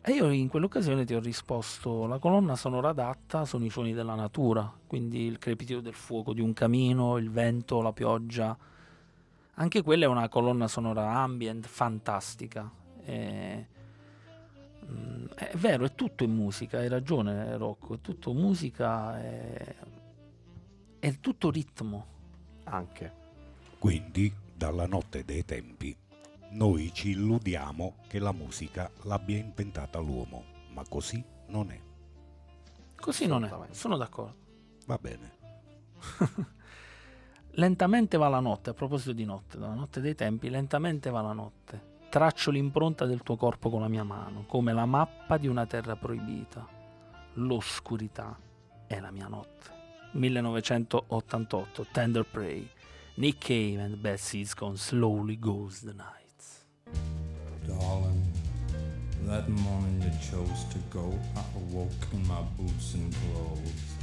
[0.00, 4.14] E io in quell'occasione ti ho risposto, la colonna sonora adatta sono i suoni della
[4.14, 8.56] natura, quindi il crepitio del fuoco di un camino, il vento, la pioggia.
[9.54, 12.68] Anche quella è una colonna sonora ambient fantastica.
[13.04, 13.66] E-
[14.90, 19.76] Mm, È vero, è tutto in musica, hai ragione Rocco, è tutto musica, è,
[20.98, 22.06] è tutto ritmo.
[22.64, 23.12] Anche.
[23.78, 25.96] Quindi, dalla notte dei tempi,
[26.50, 31.80] noi ci illudiamo che la musica l'abbia inventata l'uomo, ma così non è.
[32.96, 34.46] Così non è, sono d'accordo.
[34.86, 35.36] Va bene.
[37.52, 41.32] Lentamente va la notte, a proposito di notte, dalla notte dei tempi, lentamente va la
[41.32, 41.96] notte.
[42.10, 45.94] Traccio l'impronta del tuo corpo con la mia mano, come la mappa di una terra
[45.94, 46.66] proibita.
[47.34, 48.36] L'oscurità
[48.86, 49.70] è la mia notte.
[50.12, 52.68] 1988, Tender Prey.
[53.16, 56.24] Nick Cave and Seeds con Slowly Goes the Night.
[57.66, 58.32] Darling,
[59.26, 63.96] that morning you chose to go, I awoke in my boots and clothes.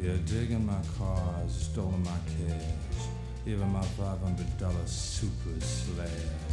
[0.00, 3.08] You digging my cars, stolen my cash,
[3.44, 6.43] even my $500 super slashed.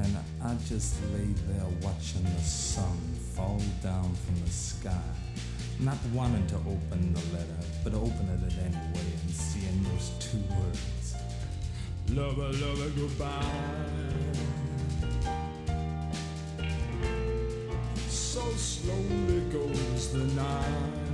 [0.00, 2.96] And I just lay there watching the sun
[3.34, 5.02] fall down from the sky.
[5.80, 11.14] Not wanting to open the letter, but opening it anyway and seeing those two words.
[12.10, 13.44] Lover, lover, goodbye.
[18.08, 21.07] So slowly goes the night.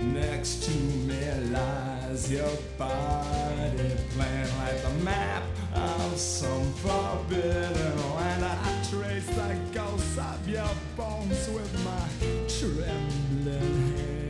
[0.00, 5.42] Next to me lies your body, playing like the map
[5.74, 8.44] of some forbidden land.
[8.44, 12.08] I trace the ghosts of your bones with my
[12.48, 14.28] trembling hand.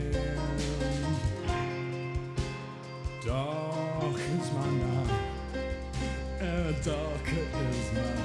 [3.25, 5.11] Dark is my night,
[6.41, 8.18] and darker is my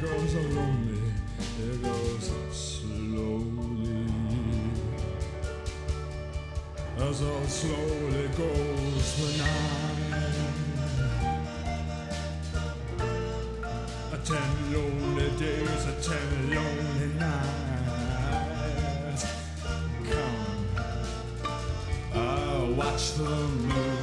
[0.00, 1.12] goes lonely,
[1.60, 4.06] it goes slowly.
[6.98, 10.28] As all slowly goes the night.
[14.12, 18.44] A ten lonely days, a ten lonely nights.
[20.08, 20.68] Come,
[22.14, 23.97] I'll watch the moon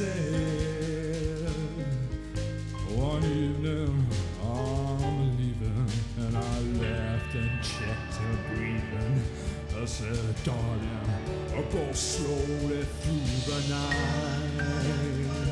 [0.00, 1.50] said.
[2.96, 4.06] One evening,
[4.42, 5.88] I'm leaving,
[6.18, 9.22] and I left and checked her breathing.
[9.76, 11.00] I said, darling,
[11.54, 15.49] I'll go slowly through the night.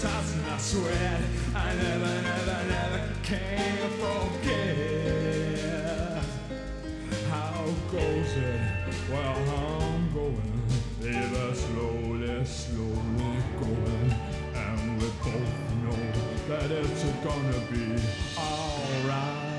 [0.00, 1.20] Toss and I sweat.
[1.54, 4.74] I never, never, never can forget.
[7.30, 8.60] How goes it?
[9.10, 10.62] Well, I'm going,
[11.00, 14.10] baby, slowly, slowly going.
[14.54, 16.04] And we both know
[16.48, 17.84] that it's gonna be
[18.38, 19.52] alright.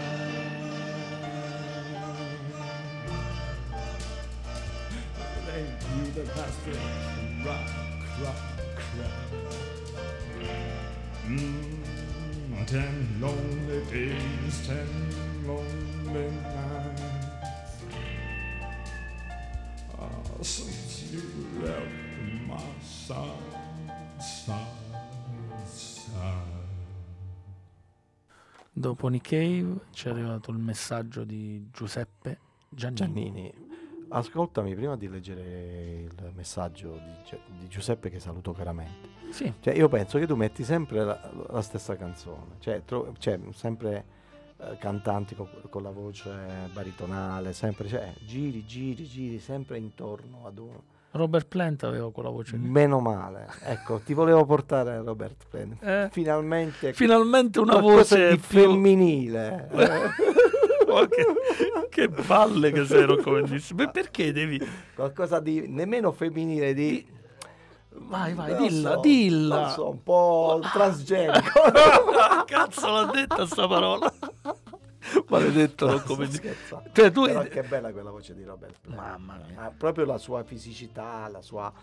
[5.56, 6.84] Ain't you the bastard?
[7.46, 7.70] Rock,
[12.76, 14.86] ten lonely days, ten
[15.46, 17.02] lonely nights.
[19.98, 21.24] Ah, since you
[21.62, 21.88] left
[22.46, 23.32] my side,
[24.20, 24.60] side,
[25.66, 26.34] side.
[28.74, 32.98] Dopo Nick Cave ci è arrivato il messaggio di Giuseppe Giannini.
[32.98, 33.54] Giannini,
[34.10, 39.15] ascoltami prima di leggere il messaggio di, Gi- di Giuseppe che saluto caramente.
[39.30, 41.20] Sì, Cioè, io penso che tu metti sempre la,
[41.50, 44.06] la stessa canzone, cioè, tro- cioè, sempre
[44.58, 46.32] eh, cantanti co- con, la voce
[46.72, 50.84] baritonale, sempre, cioè, giri, giri, giri, sempre intorno ad uno.
[51.12, 52.68] Robert Plant aveva quella voce lì.
[52.68, 55.82] Meno male, ecco, ti volevo portare Robert Plant.
[55.84, 58.60] Eh, Finalmente finalmente una voce di più...
[58.62, 59.70] femminile.
[60.88, 61.26] Oh, che,
[61.90, 63.32] che palle che sei Rocco.
[63.32, 64.62] Ma perché devi...
[64.94, 67.06] qualcosa di nemmeno femminile, di...
[67.98, 69.60] Vai, vai, non dilla, so, dilla.
[69.62, 71.50] non so, un po' transgenico.
[72.46, 74.12] Cazzo l'ha detta sta parola.
[75.30, 76.34] Maledetto Mendici.
[76.34, 76.90] scherzando.
[76.92, 77.26] Cioè, tu...
[77.26, 79.00] Però che bella quella voce di Robert Plant.
[79.00, 79.62] Mamma mia.
[79.66, 81.66] Ha proprio la sua fisicità, la sua...
[81.68, 81.74] a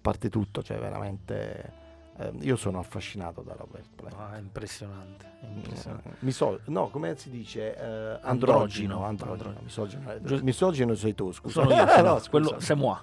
[0.00, 1.72] parte tutto, cioè veramente...
[2.18, 4.16] eh, io sono affascinato da Robert Plant.
[4.18, 5.30] Ah, impressionante,
[5.68, 5.90] Ci sta.
[6.04, 7.76] Eh, miso- no, come si dice?
[7.76, 9.04] Eh, Androgino.
[9.04, 9.04] androgino.
[9.04, 9.60] androgino, Androgino.
[9.62, 11.62] Misogino, misogino sei tu, scusa.
[11.62, 12.30] Sono io, se no, scusa.
[12.30, 13.00] quello c'est moi.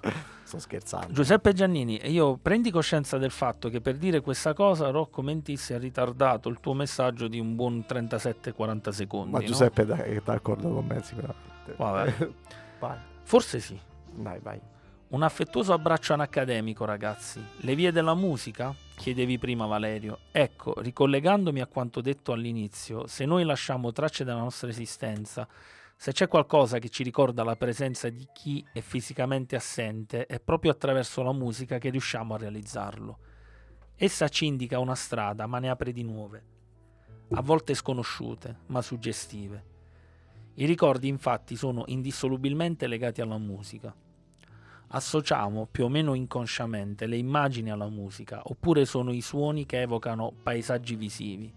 [0.49, 1.13] Sto scherzando.
[1.13, 5.77] Giuseppe Giannini, io prendi coscienza del fatto che per dire questa cosa Rocco Mentissi ha
[5.77, 9.31] ritardato il tuo messaggio di un buon 37-40 secondi.
[9.31, 9.45] Ma no?
[9.45, 11.75] Giuseppe è è d'accordo con me sicuramente.
[11.77, 12.29] Vabbè.
[12.79, 13.79] Vai, Forse sì.
[14.11, 14.59] dai, vai.
[15.09, 17.39] Un affettuoso abbraccio anacademico, ragazzi.
[17.57, 18.73] Le vie della musica?
[18.95, 20.17] Chiedevi prima Valerio.
[20.31, 25.47] Ecco, ricollegandomi a quanto detto all'inizio, se noi lasciamo tracce della nostra esistenza,
[26.01, 30.71] se c'è qualcosa che ci ricorda la presenza di chi è fisicamente assente, è proprio
[30.71, 33.19] attraverso la musica che riusciamo a realizzarlo.
[33.97, 36.43] Essa ci indica una strada, ma ne apre di nuove,
[37.31, 39.65] a volte sconosciute, ma suggestive.
[40.53, 43.93] I ricordi infatti sono indissolubilmente legati alla musica
[44.91, 50.33] associamo più o meno inconsciamente le immagini alla musica, oppure sono i suoni che evocano
[50.41, 51.53] paesaggi visivi.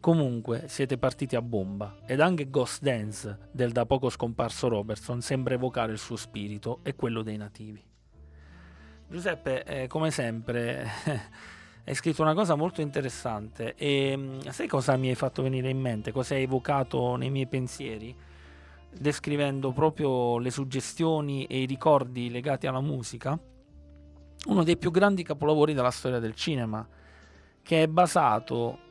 [0.00, 5.54] Comunque siete partiti a bomba ed anche Ghost Dance del da poco scomparso Robertson sembra
[5.54, 7.82] evocare il suo spirito e quello dei nativi.
[9.08, 10.86] Giuseppe, eh, come sempre,
[11.84, 15.80] hai scritto una cosa molto interessante e mm, sai cosa mi hai fatto venire in
[15.80, 16.12] mente?
[16.12, 18.14] Cosa hai evocato nei miei pensieri?
[18.90, 23.38] descrivendo proprio le suggestioni e i ricordi legati alla musica,
[24.46, 26.86] uno dei più grandi capolavori della storia del cinema,
[27.62, 28.86] che è basato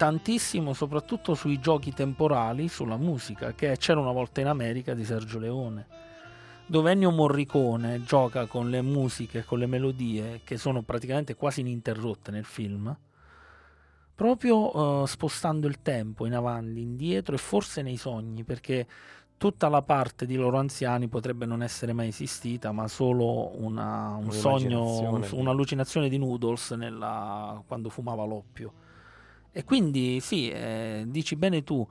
[0.00, 5.38] tantissimo soprattutto sui giochi temporali, sulla musica, che C'era una volta in America di Sergio
[5.38, 5.86] Leone,
[6.64, 12.30] dove Ennio Morricone gioca con le musiche, con le melodie che sono praticamente quasi ininterrotte
[12.30, 12.96] nel film,
[14.14, 18.86] proprio eh, spostando il tempo in avanti, indietro e forse nei sogni, perché
[19.36, 24.32] tutta la parte di loro anziani potrebbe non essere mai esistita, ma solo una, un
[24.32, 28.79] sogno, un'allucinazione di Noodles nella- quando fumava l'oppio.
[29.52, 31.86] E quindi sì, eh, dici bene tu,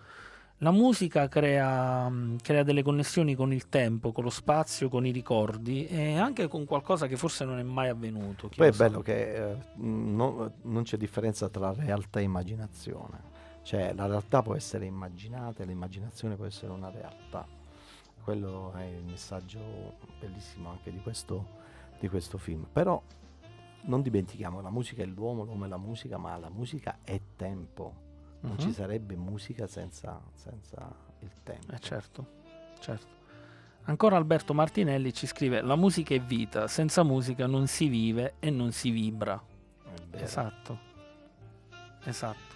[0.61, 5.11] la musica crea, mh, crea delle connessioni con il tempo, con lo spazio, con i
[5.11, 8.49] ricordi e anche con qualcosa che forse non è mai avvenuto.
[8.55, 13.37] Poi è bello che eh, non, non c'è differenza tra realtà e immaginazione.
[13.61, 17.45] Cioè, la realtà può essere immaginata e l'immaginazione può essere una realtà.
[18.23, 21.45] Quello è il messaggio bellissimo anche di questo,
[21.99, 22.65] di questo film.
[22.71, 23.01] Però
[23.81, 28.07] non dimentichiamo, la musica è l'uomo, l'uomo è la musica, ma la musica è tempo.
[28.41, 28.57] Non Mhm.
[28.59, 31.71] ci sarebbe musica senza, senza il tempo.
[31.73, 32.25] Eh certo,
[32.79, 33.17] certo.
[33.83, 38.49] Ancora Alberto Martinelli ci scrive: La musica è vita, senza musica non si vive e
[38.49, 39.41] non si vibra.
[40.11, 40.79] Esatto.
[42.03, 42.55] Esatto.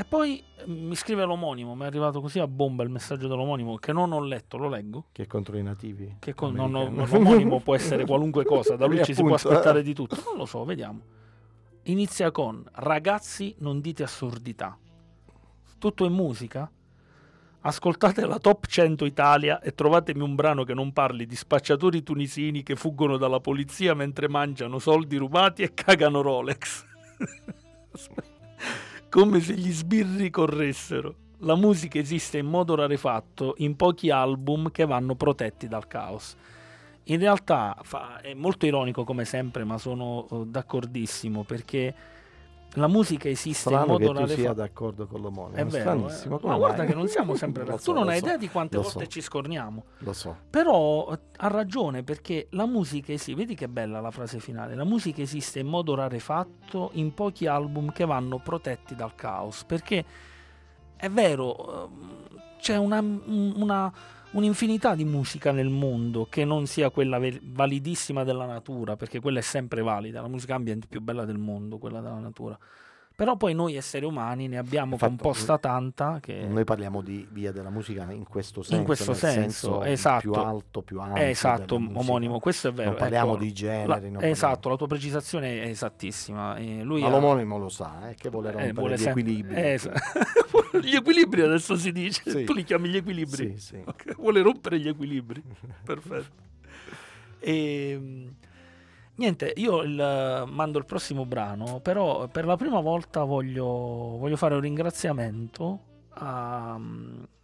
[0.00, 3.76] E poi eh, mi scrive l'omonimo, mi è arrivato così a bomba il messaggio dell'omonimo
[3.76, 5.08] che non ho letto, lo leggo.
[5.12, 6.16] Che è contro i nativi.
[6.18, 9.50] Che con, non ho- l'omonimo può essere qualunque cosa, da lui ci si può appunto,
[9.50, 9.82] aspettare eh.
[9.82, 10.16] di tutto.
[10.24, 11.02] Non lo so, vediamo.
[11.82, 14.78] Inizia con Ragazzi, non dite assurdità.
[15.78, 16.70] Tutto in musica?
[17.60, 22.62] Ascoltate la top 100 Italia e trovatemi un brano che non parli di spacciatori tunisini
[22.62, 26.86] che fuggono dalla polizia mentre mangiano soldi rubati e cagano Rolex.
[29.10, 31.14] Come se gli sbirri corressero.
[31.38, 36.36] La musica esiste in modo rarefatto in pochi album che vanno protetti dal caos.
[37.04, 41.92] In realtà fa- è molto ironico come sempre, ma sono eh, d'accordissimo perché
[42.74, 45.56] la musica esiste in Strano che modo tu sia d'accordo con l'omonimo.
[45.56, 46.40] È vero, stranissimo.
[46.40, 46.46] eh.
[46.46, 47.82] ma guarda che non siamo sempre d'accordo.
[47.84, 49.84] so, tu non hai so, idea di quante volte so, ci scorniamo.
[49.98, 50.36] Lo so.
[50.48, 55.20] Però ha ragione perché la musica esiste, vedi che bella la frase finale, la musica
[55.20, 60.04] esiste in modo rarefatto in pochi album che vanno protetti dal caos, perché
[60.96, 62.18] è vero, ehm,
[62.60, 63.92] c'è una, una-
[64.32, 69.40] un'infinità di musica nel mondo che non sia quella ve- validissima della natura, perché quella
[69.40, 72.58] è sempre valida, la musica ambient più bella del mondo, quella della natura.
[73.20, 76.46] Però poi noi esseri umani ne abbiamo Infatti, composta tanta che...
[76.48, 78.82] Noi parliamo di via della musica in questo senso.
[78.84, 80.20] questo nel senso, esatto.
[80.20, 81.02] Più alto, più.
[81.16, 82.88] Eh, esatto, omonimo, questo è vero.
[82.92, 83.42] Non parliamo ecco.
[83.42, 83.86] di generi.
[83.88, 86.56] La- esatto, parliamo- la tua precisazione è esattissima.
[86.56, 89.20] Eh, lui Ma ha- l'omonimo lo sa, eh, che vuole eh, rompere vuole gli sempre-
[89.20, 89.54] equilibri.
[89.54, 89.90] eh, es-
[90.82, 92.22] gli equilibri adesso si dice.
[92.24, 92.44] Sì.
[92.44, 93.50] Tu li chiami gli equilibri.
[93.58, 93.82] Sì, sì.
[93.84, 95.42] Ok, Vuole rompere gli equilibri.
[95.84, 96.48] Perfetto.
[97.38, 98.28] E,
[99.20, 103.64] niente, io il- mando il prossimo brano, però per la prima volta voglio,
[104.18, 105.78] voglio fare un ringraziamento
[106.14, 106.78] a...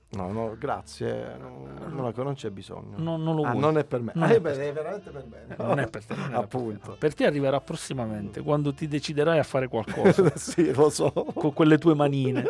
[0.08, 1.36] No, no, grazie.
[1.36, 2.94] No, non, non c'è bisogno.
[2.96, 3.60] Non, non lo Ah, vuoi.
[3.60, 4.12] non è per me.
[4.14, 4.68] Non Eh, è beh, per te.
[4.68, 5.56] è veramente per me.
[5.58, 6.90] Non è per te, non per Appunto.
[6.90, 6.96] no.
[6.96, 11.12] Per te arriverà prossimamente, quando ti deciderai a fare qualcosa sì, lo so.
[11.12, 12.44] con quelle tue manine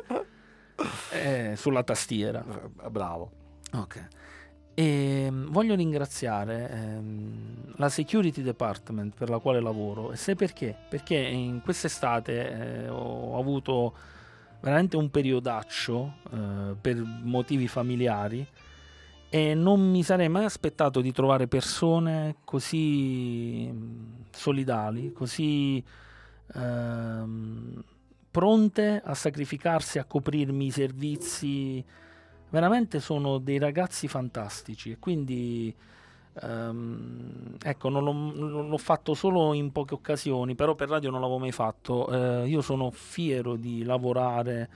[1.12, 2.44] eh, sulla tastiera.
[2.84, 3.30] Eh, Bravo.
[3.72, 4.08] Ok.
[4.78, 10.76] E mm, voglio ringraziare ehm, la security department per la quale lavoro e sai perché?
[10.90, 13.94] Perché in quest'estate eh, ho avuto
[14.60, 18.46] veramente un periodaccio eh, per motivi familiari
[19.30, 25.82] e non mi sarei mai aspettato di trovare persone così mm, solidali, così
[26.54, 27.82] ehm,
[28.30, 31.84] pronte a sacrificarsi, a coprirmi i servizi.
[32.48, 35.74] Veramente sono dei ragazzi fantastici e quindi
[36.42, 41.20] ehm, ecco, non l'ho, non l'ho fatto solo in poche occasioni, però per radio non
[41.20, 42.42] l'avevo mai fatto.
[42.42, 44.68] Eh, io sono fiero di lavorare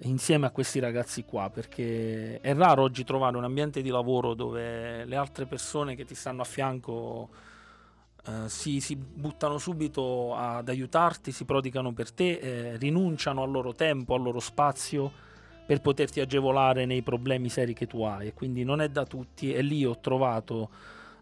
[0.00, 5.06] insieme a questi ragazzi qua perché è raro oggi trovare un ambiente di lavoro dove
[5.06, 7.30] le altre persone che ti stanno a fianco
[8.26, 13.72] eh, si, si buttano subito ad aiutarti, si prodigano per te, eh, rinunciano al loro
[13.74, 15.24] tempo, al loro spazio
[15.66, 19.60] per poterti agevolare nei problemi seri che tu hai quindi non è da tutti e
[19.62, 20.70] lì ho trovato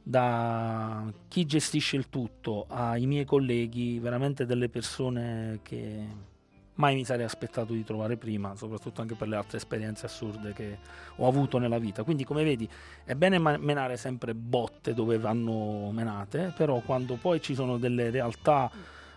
[0.02, 6.32] da chi gestisce il tutto ai miei colleghi veramente delle persone che
[6.74, 10.78] mai mi sarei aspettato di trovare prima, soprattutto anche per le altre esperienze assurde che
[11.16, 12.02] ho avuto nella vita.
[12.02, 12.68] Quindi, come vedi,
[13.04, 18.70] è bene menare sempre botte dove vanno menate, però quando poi ci sono delle realtà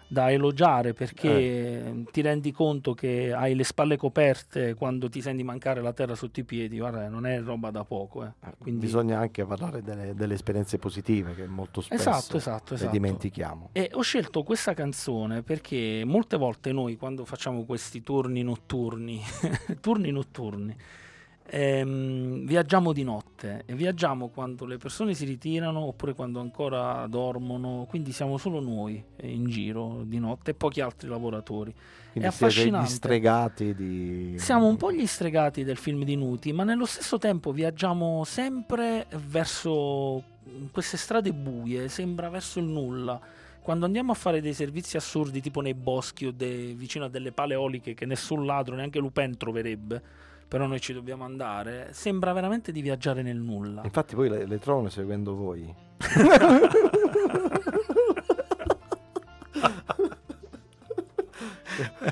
[0.09, 5.81] da elogiare perché ti rendi conto che hai le spalle coperte quando ti senti mancare
[5.81, 8.23] la terra sotto i piedi, guarda, non è roba da poco.
[8.23, 8.31] eh.
[8.57, 12.91] Quindi- Bisogna anche parlare delle, delle esperienze positive che molto spesso Esatto, esatto, esatto.
[12.91, 13.69] dimentichiamo.
[13.73, 19.21] E ho scelto questa canzone perché molte volte noi quando facciamo questi turni notturni,
[19.81, 20.75] turni notturni,
[21.49, 27.85] ehm, viaggiamo di notte e viaggiamo quando le persone si ritirano oppure quando ancora dormono,
[27.89, 31.73] quindi siamo solo noi eh, in giro di notte e pochi altri lavoratori.
[32.11, 32.89] Quindi è siete gli affascinante.
[32.89, 34.35] stregati di...
[34.37, 39.07] Siamo un po' gli stregati del film di Nuti, ma nello stesso tempo viaggiamo sempre
[39.27, 40.23] verso
[40.71, 43.19] queste strade buie, sembra verso il nulla.
[43.61, 47.33] Quando andiamo a fare dei servizi assurdi, tipo nei boschi o de- vicino a delle
[47.33, 50.01] pale eoliche che nessun ladro, neanche Lupin troverebbe,
[50.47, 53.81] però noi ci dobbiamo andare, sembra veramente di viaggiare nel nulla.
[53.83, 55.75] Infatti poi le, le trovano seguendo voi.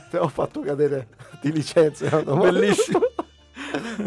[0.10, 1.08] Te ho fatto cadere
[1.42, 2.22] di licenza.
[2.22, 2.38] no?
[2.38, 3.00] Bellissimo.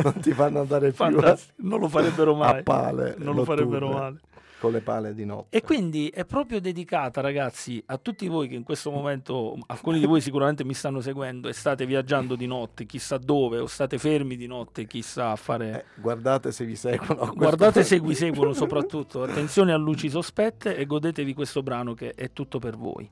[0.02, 2.58] non ti fanno andare più Fantastico, non lo farebbero mai.
[2.58, 3.14] a pale.
[3.18, 4.20] non lo farebbero male.
[4.58, 5.56] Con le pale di notte.
[5.56, 10.06] E quindi è proprio dedicata, ragazzi, a tutti voi che in questo momento, alcuni di
[10.06, 14.36] voi sicuramente mi stanno seguendo e state viaggiando di notte, chissà dove, o state fermi
[14.36, 15.84] di notte, chissà a fare...
[15.96, 17.32] Eh, guardate se vi seguono.
[17.34, 22.32] Guardate se vi seguono soprattutto, attenzione a luci sospette e godetevi questo brano che è
[22.32, 23.08] tutto per voi.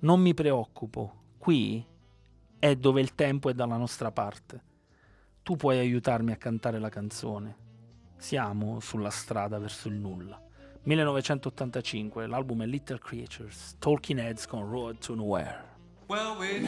[0.00, 1.84] Non mi preoccupo, qui
[2.58, 4.62] è dove il tempo è dalla nostra parte.
[5.42, 7.56] Tu puoi aiutarmi a cantare la canzone.
[8.16, 10.40] Siamo sulla strada verso il nulla.
[10.84, 15.70] 1985, l'album è Little Creatures, Talking Heads con Road to Nowhere.
[16.08, 16.60] Well, we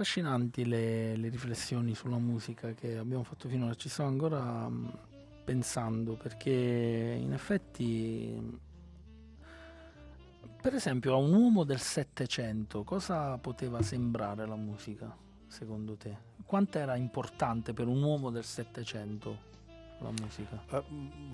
[0.00, 4.88] affascinanti le, le riflessioni sulla musica che abbiamo fatto finora, ci sto ancora mm,
[5.44, 6.50] pensando perché
[7.18, 8.58] in effetti,
[10.60, 15.14] per esempio, a un uomo del Settecento cosa poteva sembrare la musica,
[15.46, 16.14] secondo te?
[16.44, 19.54] Quanto era importante per un uomo del Settecento
[20.00, 20.62] la musica?
[20.72, 20.84] Eh,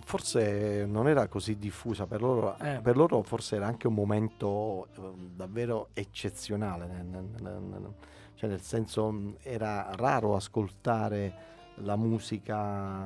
[0.05, 2.79] Forse non era così diffusa per loro, Eh.
[2.81, 7.95] per loro forse era anche un momento eh, davvero eccezionale, nel, nel- nel-
[8.43, 11.33] cioè nel senso mh, era raro ascoltare
[11.77, 13.05] la musica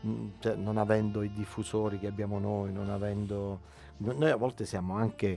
[0.00, 3.60] mh, cioè, non avendo i diffusori che abbiamo noi, non avendo...
[3.96, 5.36] no- Noi a volte siamo anche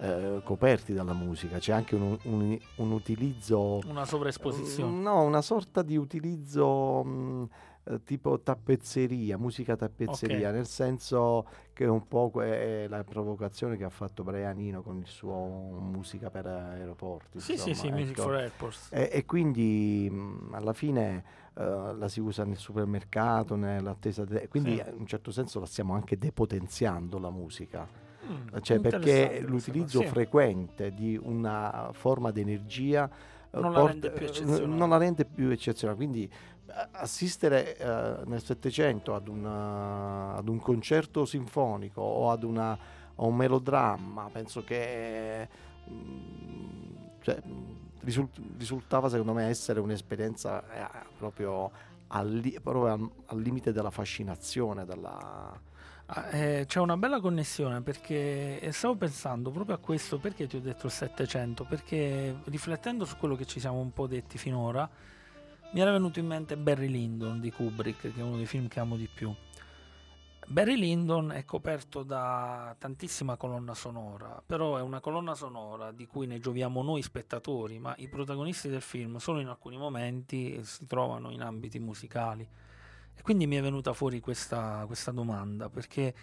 [0.00, 3.78] eh, coperti dalla musica, c'è anche un, un- un utilizzo...
[3.86, 4.94] Una sovraesposizione.
[5.00, 7.48] No, una sorta di utilizzo mh,
[7.90, 10.54] eh, tipo tappezzeria, musica tappezzeria, Ok.
[10.54, 15.06] nel senso che un po' è la provocazione che ha fatto Brian Eno con il
[15.06, 15.34] suo
[15.80, 17.40] musica per aeroporti.
[17.40, 18.22] Sì, sì, insomma, sì, Music ecco.
[18.22, 18.88] for Airports.
[18.92, 21.24] E, e quindi mh, alla fine
[21.54, 24.90] eh, la si usa nel supermercato, nell'attesa, de- quindi Sì.
[24.90, 27.88] in un certo senso la stiamo anche depotenziando la musica.
[28.30, 30.06] Mm, Cioè, perché l'utilizzo sì.
[30.06, 33.08] frequente di una forma di energia
[33.52, 34.66] eh, Non la rende più eh, eccezionale.
[34.66, 35.96] non la rende più eccezionale.
[35.98, 36.30] Quindi
[36.92, 44.28] assistere eh, nel Settecento ad, ad un concerto sinfonico o ad una, a un melodramma,
[44.32, 45.48] penso che
[45.90, 51.70] mm, cioè, mm, risult- risultava secondo me essere un'esperienza eh, proprio,
[52.08, 55.68] al, proprio al- al limite della fascinazione, della...
[56.12, 60.56] Ah, eh, c'è una bella connessione perché eh, stavo pensando proprio a questo perché ti
[60.56, 64.90] ho detto il 700 perché riflettendo su quello che ci siamo un po' detti finora
[65.72, 68.80] mi era venuto in mente Barry Lyndon di Kubrick che è uno dei film che
[68.80, 69.32] amo di più.
[70.46, 76.26] Barry Lyndon è coperto da tantissima colonna sonora però è una colonna sonora di cui
[76.26, 81.30] ne gioviamo noi spettatori ma i protagonisti del film solo in alcuni momenti si trovano
[81.30, 82.48] in ambiti musicali.
[83.20, 86.14] E quindi mi è venuta fuori questa, questa domanda, perché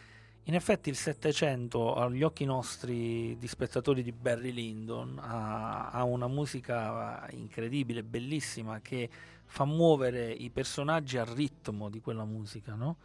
[0.48, 6.28] in effetti il Settecento, agli occhi nostri di spettatori di Barry Lyndon, ha, ha una
[6.28, 9.10] musica incredibile, bellissima, che
[9.48, 12.98] fa muovere i personaggi al ritmo di quella musica, no?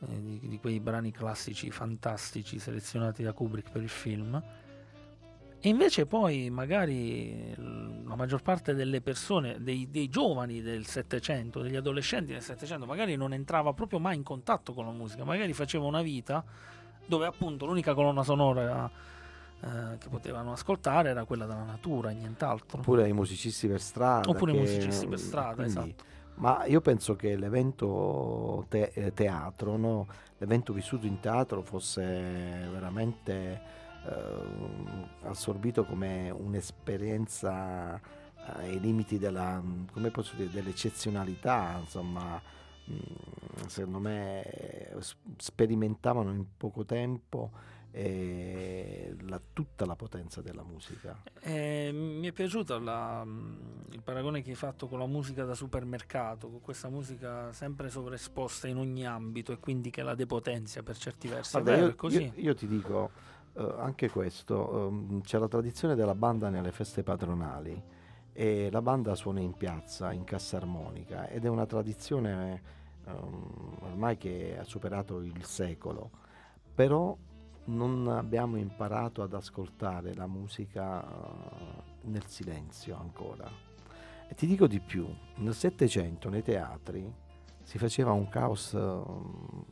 [0.00, 4.42] Eh, di, di quei brani classici fantastici selezionati da Kubrick per il film.
[5.64, 11.76] E invece poi magari la maggior parte delle persone, dei, dei giovani del Settecento, degli
[11.76, 15.84] adolescenti del Settecento, magari non entrava proprio mai in contatto con la musica, magari faceva
[15.84, 16.44] una vita
[17.06, 18.90] dove appunto l'unica colonna sonora
[19.64, 22.80] eh, che potevano ascoltare era quella della natura e nient'altro.
[22.80, 24.28] Oppure i musicisti per strada.
[24.28, 26.10] Oppure i musicisti per strada, esatto.
[26.34, 30.06] Ma io penso che l'evento te- eh, teatro, no?
[30.38, 32.02] l'evento vissuto in teatro fosse
[32.72, 33.60] veramente
[34.04, 38.00] eh, assorbito come un'esperienza eh,
[38.44, 42.42] ai limiti della, come posso dire, dell'eccezionalità, insomma,
[42.90, 44.96] mm, secondo me
[45.36, 47.50] sperimentavano in poco tempo
[47.92, 51.22] eh, la- tutta la potenza della musica.
[51.40, 55.54] Eh, mi è piaciuto la- mm, il paragone che hai fatto con la musica da
[55.54, 60.96] supermercato, con questa musica sempre sovraesposta in ogni ambito e quindi che la depotenzia per
[60.96, 61.52] certi versi.
[61.60, 63.10] Guarda, è vero, io, io- io ti dico
[63.54, 67.80] eh, anche questo, ehm, c'è la tradizione della banda nelle feste patronali
[68.32, 72.62] e la banda suona in piazza, in cassa armonica ed è una tradizione
[73.06, 76.10] ehm, ormai che ha superato il secolo,
[76.74, 77.14] però
[77.64, 83.48] non abbiamo imparato ad ascoltare la musica eh, nel silenzio ancora.
[84.28, 85.06] E ti dico di più,
[85.36, 87.12] nel Settecento nei teatri
[87.62, 89.64] si faceva un caos ehm,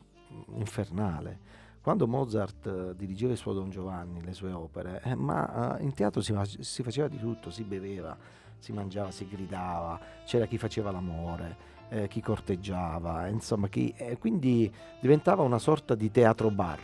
[0.55, 1.59] infernale.
[1.81, 5.95] Quando Mozart eh, dirigeva il suo Don Giovanni, le sue opere, eh, ma eh, in
[5.95, 8.17] teatro si, si faceva di tutto, si beveva,
[8.59, 11.57] si mangiava, si gridava, c'era chi faceva l'amore,
[11.89, 16.79] eh, chi corteggiava, insomma, chi, eh, quindi diventava una sorta di teatro bar,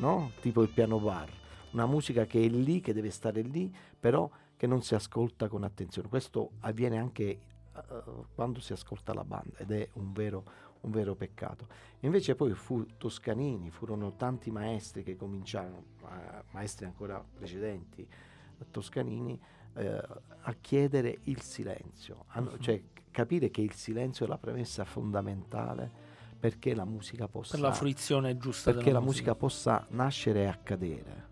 [0.00, 0.32] no?
[0.40, 1.30] tipo il piano bar,
[1.72, 5.62] una musica che è lì, che deve stare lì, però che non si ascolta con
[5.64, 6.08] attenzione.
[6.08, 7.40] Questo avviene anche eh,
[8.34, 10.44] quando si ascolta la banda ed è un vero,
[10.80, 11.66] un vero peccato.
[12.00, 18.06] Invece poi fu Toscanini, furono tanti maestri che cominciarono, eh, maestri ancora precedenti
[18.70, 19.38] Toscanini,
[19.74, 20.02] eh,
[20.42, 22.58] a chiedere il silenzio, a Mhm.
[22.60, 26.09] cioè capire che il silenzio è la premessa fondamentale
[26.40, 31.28] perché la musica possa per la fruizione giusta perché la musica possa nascere e accadere.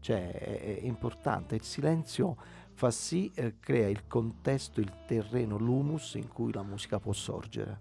[0.00, 2.36] Cioè è, è importante, il silenzio
[2.74, 7.80] fa sì, eh, crea il contesto, il terreno, l'humus in cui la musica può sorgere.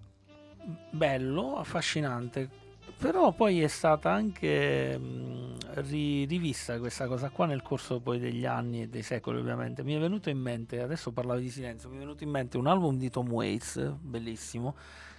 [0.90, 2.64] bello, affascinante.
[2.98, 8.46] Però poi è stata anche mh, ri- rivista questa cosa qua nel corso poi degli
[8.46, 9.84] anni e dei secoli ovviamente.
[9.84, 12.68] Mi è venuto in mente, adesso parlavo di silenzio, mi è venuto in mente un
[12.68, 14.76] album di Tom Waits, bellissimo,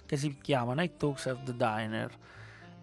[0.07, 2.11] che si chiama Night Talks at the Diner.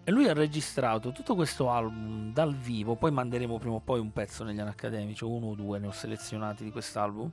[0.07, 4.13] E lui ha registrato tutto questo album dal vivo, poi manderemo prima o poi un
[4.13, 7.29] pezzo negli anni accademici, uno o due ne ho selezionati di quest'album.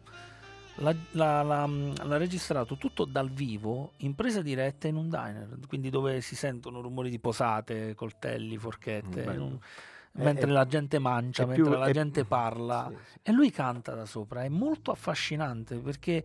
[0.77, 5.91] L'ha, l'ha- l'ha- l'ha registrato tutto dal vivo in presa diretta in un diner, quindi
[5.91, 9.59] dove si sentono rumori di posate, coltelli, forchette, un-
[10.13, 13.19] mentre è- la gente mangia, mentre più- la è- gente parla sì, sì.
[13.23, 14.45] e lui canta da sopra.
[14.45, 16.25] È molto affascinante perché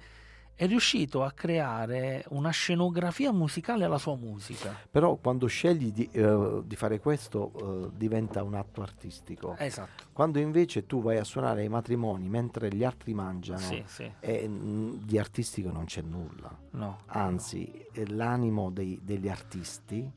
[0.59, 4.75] è riuscito a creare una scenografia musicale alla sua musica.
[4.89, 9.55] Però quando scegli di, eh, di fare questo eh, diventa un atto artistico.
[9.59, 10.05] Esatto.
[10.11, 14.11] Quando invece tu vai a suonare ai matrimoni mentre gli altri mangiano, Sì, sì.
[14.19, 16.49] e, mh, di artistico non c'è nulla.
[16.71, 17.01] No.
[17.05, 20.11] Anzi, eh, l'animo dei- degli artisti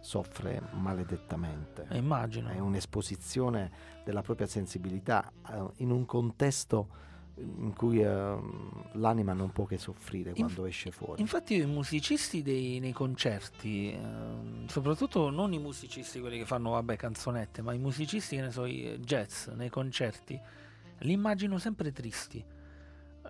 [0.00, 1.86] soffre maledettamente.
[1.90, 2.48] Eh, immagino.
[2.48, 3.70] È un'esposizione
[4.02, 6.88] della propria sensibilità eh, in un contesto
[7.36, 11.20] in cui ehm, l'anima non può che soffrire Inf- quando esce fuori.
[11.20, 16.96] Infatti i musicisti dei- nei concerti, ehm, soprattutto non i musicisti quelli che fanno vabbè
[16.96, 20.38] canzonette, ma i musicisti che ne so, i jazz nei concerti,
[20.98, 22.44] li immagino sempre tristi.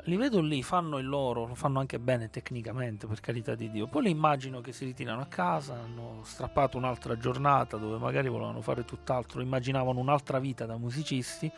[0.07, 3.87] Li vedo lì, fanno il loro, lo fanno anche bene tecnicamente, per carità di Dio.
[3.87, 8.61] Poi li immagino che si ritirano a casa, hanno strappato un'altra giornata dove magari volevano
[8.61, 11.51] fare tutt'altro, immaginavano un'altra vita da musicisti,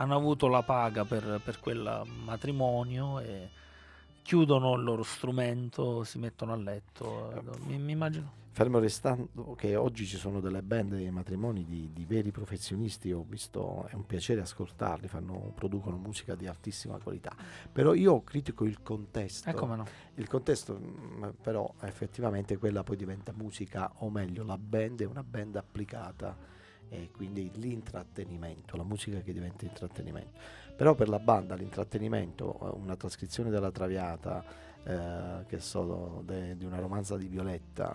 [0.00, 3.50] hanno avuto la paga per, per quel matrimonio e
[4.22, 7.58] chiudono il loro strumento, si mettono a letto.
[7.66, 8.38] Mi, mi immagino.
[8.52, 13.24] Fermo restando che oggi ci sono delle band dei matrimoni di, di veri professionisti, ho
[13.26, 17.32] visto, è un piacere ascoltarli, fanno- producono musica di altissima qualità.
[17.70, 19.50] Però io critico il contesto.
[19.50, 19.86] Eh, no.
[20.14, 25.22] Il contesto, mm, però, effettivamente quella poi diventa musica, o meglio, la band è una
[25.22, 26.58] band applicata
[26.90, 30.38] e quindi l'intrattenimento, la musica che diventa intrattenimento.
[30.76, 34.44] Però per la banda l'intrattenimento, eh, una trascrizione della Traviata,
[34.82, 37.92] eh, che so, de- di una romanza di Violetta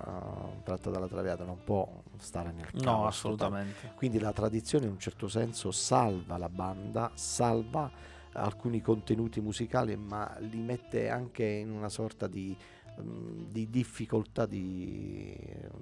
[0.60, 3.08] eh, tratta dalla Traviata, non può stare nel caos No, totale.
[3.08, 3.92] assolutamente.
[3.96, 7.92] Quindi la tradizione in un certo senso salva la banda, salva
[8.34, 12.56] alcuni contenuti musicali, ma li mette anche in una sorta di,
[13.02, 15.36] mm, di difficoltà di-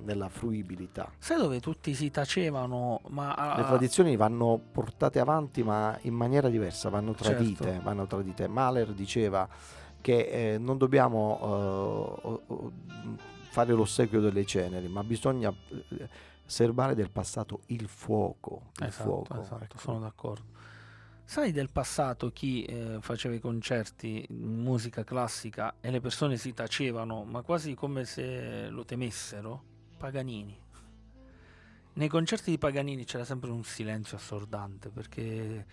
[0.04, 1.12] nella fruibilità.
[1.18, 6.90] Sai dove tutti si tacevano, ma Le tradizioni vanno portate avanti ma in maniera diversa,
[6.90, 7.64] vanno tradite.
[7.64, 7.84] Certo.
[7.84, 8.48] Vanno tradite.
[8.48, 9.48] Mahler diceva
[10.02, 12.56] che eh, non dobbiamo eh,
[13.50, 16.10] fare l'ossequio delle ceneri, ma bisogna eh,
[16.46, 18.72] serbare del passato il fuoco.
[18.80, 19.78] Il Esatto, fuoco, esatto, ecco.
[19.78, 20.52] sono d'accordo.
[21.34, 26.54] Sai del passato chi eh, faceva i concerti in musica classica e le persone si
[26.54, 29.64] tacevano, ma quasi come se lo temessero?
[29.98, 30.56] Paganini.
[31.94, 35.66] Nei concerti di Paganini c'era sempre un silenzio assordante perché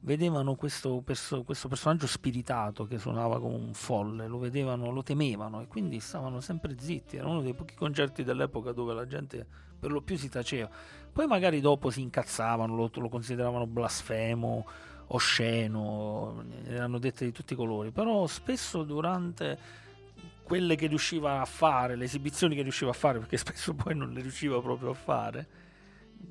[0.00, 5.60] vedevano questo, perso- questo personaggio spiritato che suonava come un folle, lo vedevano, lo temevano
[5.60, 7.18] e quindi stavano sempre zitti.
[7.18, 9.46] Era uno dei pochi concerti dell'epoca dove la gente
[9.78, 10.70] per lo più si taceva.
[11.12, 14.64] Poi magari dopo si incazzavano, lo, lo consideravano blasfemo,
[15.08, 19.58] osceno, ne erano dette di tutti i colori, però spesso durante
[20.42, 24.12] quelle che riusciva a fare, le esibizioni che riusciva a fare, perché spesso poi non
[24.12, 25.46] le riusciva proprio a fare,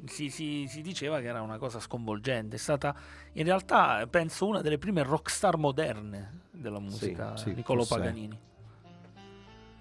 [0.06, 2.56] si, si- si diceva che era una cosa sconvolgente.
[2.56, 2.95] È stata
[3.34, 8.39] in realtà, penso, una delle prime rockstar moderne della musica, sì, Niccolò forse- Paganini.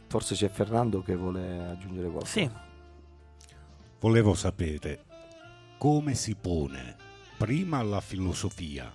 [0.08, 2.26] Forse c'è Fernando che vuole aggiungere qualcosa.
[2.32, 2.50] Sì,
[4.00, 5.04] Volevo sapere
[5.76, 6.96] come si pone
[7.40, 8.92] prima la filosofia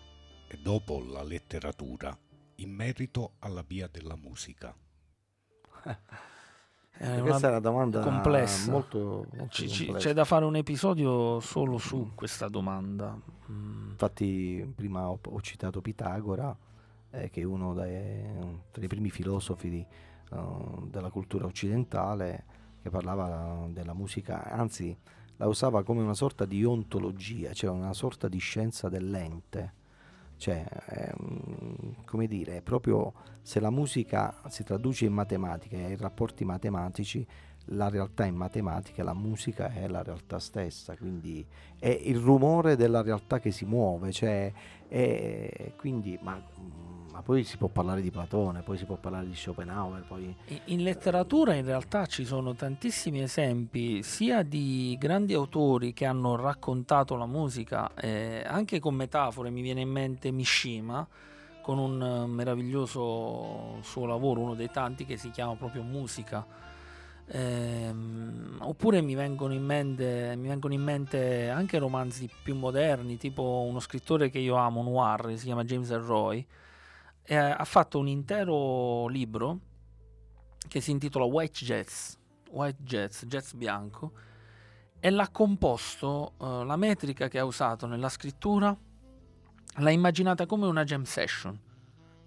[0.47, 2.15] e dopo la letteratura
[2.57, 4.71] in merito alla via della musica.
[6.91, 8.69] è Questa è una domanda complessa.
[8.69, 9.97] molto, molto ci- complessa.
[9.97, 13.19] c'è da fare un episodio solo su questa domanda.
[13.49, 13.89] Mm.
[13.89, 16.55] Infatti prima ho, ho citato Pitagora,
[17.09, 18.27] eh, che è uno dei,
[18.71, 19.83] dei primi filosofi di,
[20.33, 20.37] eh,
[20.83, 22.45] della cultura occidentale,
[22.83, 24.95] che parlava della musica, anzi
[25.37, 29.83] la usava come una sorta di ontologia, cioè una sorta di scienza dell'ente.
[30.37, 35.97] Cioè, ehm, come dire, è proprio se la musica si traduce in matematica e in
[35.97, 37.25] rapporti matematici,
[37.69, 41.45] la realtà in matematica, la musica è la realtà stessa, quindi
[41.79, 44.51] è il rumore della realtà che si muove, cioè,
[44.87, 46.41] è, quindi, ma,
[47.15, 50.35] ma poi si può parlare di Platone, poi si può parlare di Schopenhauer, poi
[50.65, 57.15] In letteratura in realtà ci sono tantissimi esempi sia di grandi autori che hanno raccontato
[57.15, 61.07] la musica, eh, anche con metafore, mi viene in mente Mishima
[61.61, 66.45] con un eh, meraviglioso suo lavoro, uno dei tanti che si chiama proprio Musica.
[67.27, 73.65] Ehm, oppure mi vengono, in mente, mi vengono in mente anche romanzi più moderni, tipo
[73.65, 76.45] uno scrittore che io amo, noir, si chiama James Elroy,
[77.25, 79.59] e ha fatto un intero libro
[80.67, 82.13] che si intitola White Jazz,
[82.51, 84.11] White Jazz, Jazz bianco,
[84.99, 88.75] e l'ha composto, eh, la metrica che ha usato nella scrittura
[89.77, 91.59] l'ha immaginata come una jam session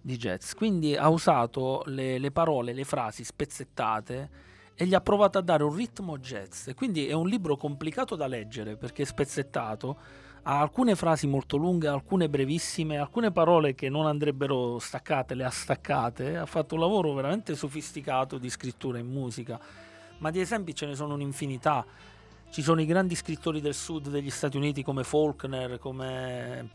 [0.01, 4.31] di jazz, quindi ha usato le, le parole, le frasi spezzettate
[4.75, 6.71] e gli ha provato a dare un ritmo jazz.
[6.75, 9.99] Quindi è un libro complicato da leggere perché è spezzettato,
[10.43, 15.51] ha alcune frasi molto lunghe, alcune brevissime, alcune parole che non andrebbero staccate, le ha
[15.51, 16.37] staccate.
[16.37, 19.59] Ha fatto un lavoro veramente sofisticato di scrittura in musica,
[20.19, 21.85] ma di esempi ce ne sono un'infinità.
[22.51, 26.71] Ci sono i grandi scrittori del sud degli Stati Uniti come Faulkner, come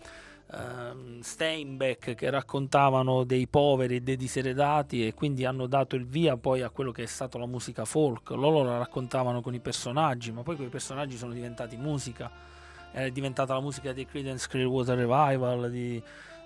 [0.51, 6.37] ehm, Steinbeck che raccontavano dei poveri e dei diseredati e quindi hanno dato il via
[6.37, 8.29] poi a quello che è stata la musica folk.
[8.31, 12.52] Loro la raccontavano con i personaggi, ma poi quei personaggi sono diventati musica.
[12.93, 16.01] È diventata la musica dei Creedence Clearwater Revival di,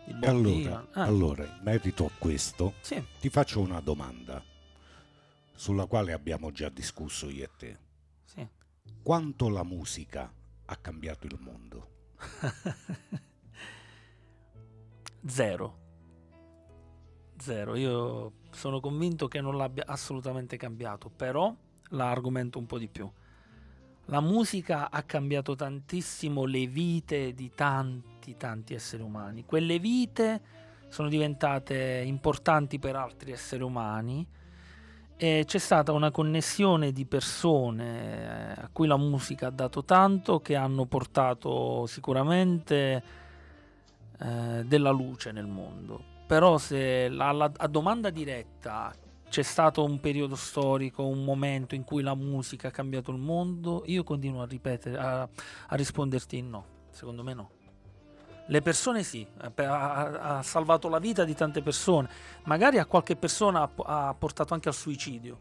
[0.06, 0.88] di Bob allora.
[0.96, 3.06] Eh, allora, in merito a questo, Sì.
[3.20, 4.42] ti faccio una domanda
[5.54, 7.78] sulla quale abbiamo già discusso io e te.
[8.24, 8.48] Sì.
[9.04, 10.32] Quanto la musica
[10.66, 11.90] ha cambiato il mondo?
[15.26, 15.78] Zero.
[17.38, 17.76] Zero.
[17.76, 21.54] Io sono convinto che non l'abbia assolutamente cambiato, però
[21.90, 23.12] la argomento un po' di più.
[24.10, 29.44] La musica ha cambiato tantissimo le vite di tanti, tanti esseri umani.
[29.44, 30.42] Quelle vite
[30.88, 34.26] sono diventate importanti per altri esseri umani
[35.18, 40.40] e c'è stata una connessione di persone eh, a cui la musica ha dato tanto
[40.40, 43.04] che hanno portato sicuramente
[44.20, 46.02] eh, della luce nel mondo.
[46.28, 48.94] Però se la- la- a domanda diretta
[49.30, 53.84] c'è stato un periodo storico, un momento in cui la musica ha cambiato il mondo,
[53.86, 56.76] io continuo a ripetere, a, a risponderti no.
[56.90, 57.50] Secondo me no.
[58.48, 62.10] Le persone sì, ha, ha salvato la vita di tante persone,
[62.46, 65.38] magari a qualche persona ha, ha portato anche al suicidio,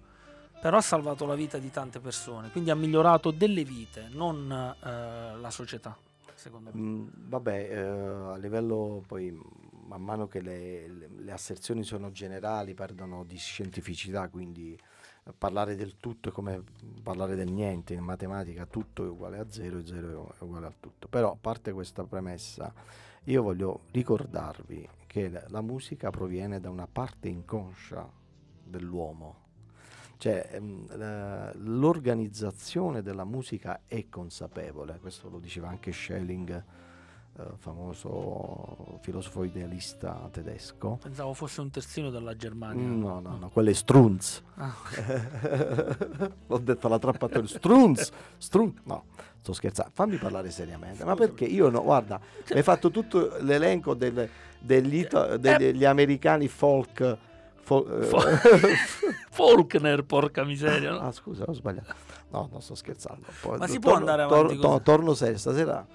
[0.60, 5.38] però ha salvato la vita di tante persone, quindi ha migliorato delle vite, non eh,
[5.40, 5.96] la società,
[6.34, 6.80] secondo me.
[6.80, 9.40] Mm, vabbè, eh, a livello poi,
[9.86, 14.78] man mano che le, le- asserzioni sono generali, perdono di scientificità, quindi
[15.24, 16.62] eh, parlare del tutto è come
[17.02, 20.72] parlare del niente, in matematica tutto è uguale a zero e zero è uguale a
[20.78, 21.08] tutto.
[21.08, 22.72] Però, a parte questa premessa,
[23.24, 28.08] io voglio ricordarvi che la, musica proviene da una parte inconscia
[28.62, 29.44] dell'uomo.
[30.18, 36.64] Cioè, ehm, l'organizzazione della musica è consapevole, questo lo diceva anche Schelling,
[37.58, 40.98] famoso filosofo idealista tedesco.
[41.02, 42.86] Pensavo fosse un terzino della Germania.
[42.86, 44.42] No, no, no, quello è Strunz.
[44.56, 44.74] Ah,
[46.46, 48.80] L'ho detto alla trappatura, Strunz, Strunz.
[48.84, 49.04] No,
[49.40, 51.04] sto scherzando, fammi parlare seriamente.
[51.04, 52.18] Ma perché io no, guarda,
[52.50, 57.16] mi hai fatto tutto l'elenco del- degli, ito- degli americani folk.
[57.60, 58.74] fol- eh,
[59.30, 60.92] Faulkner, porca miseria.
[60.92, 61.00] no?
[61.00, 61.92] Ah, scusa, ho sbagliato.
[62.30, 63.26] No, non sto scherzando.
[63.42, 64.82] Poi- Ma si torno- può andare avanti tor- to- così?
[64.82, 65.86] torno serio stasera.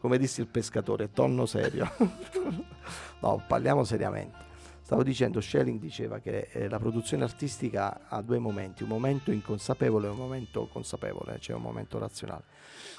[0.00, 1.90] Come disse il pescatore, torno serio.
[3.20, 4.46] no, parliamo seriamente.
[4.88, 10.06] Stavo dicendo, Schelling diceva che eh, la produzione artistica ha due momenti, un momento inconsapevole
[10.06, 12.44] e un momento consapevole, cioè un momento razionale.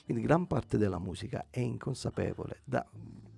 [0.05, 2.59] Quindi gran parte della musica è inconsapevole.
[2.63, 2.85] Da,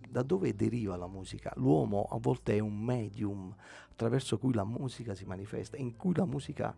[0.09, 1.53] da dove deriva la musica?
[1.55, 3.55] L'uomo a volte è un medium
[3.89, 6.75] attraverso cui la musica si manifesta, in cui la musica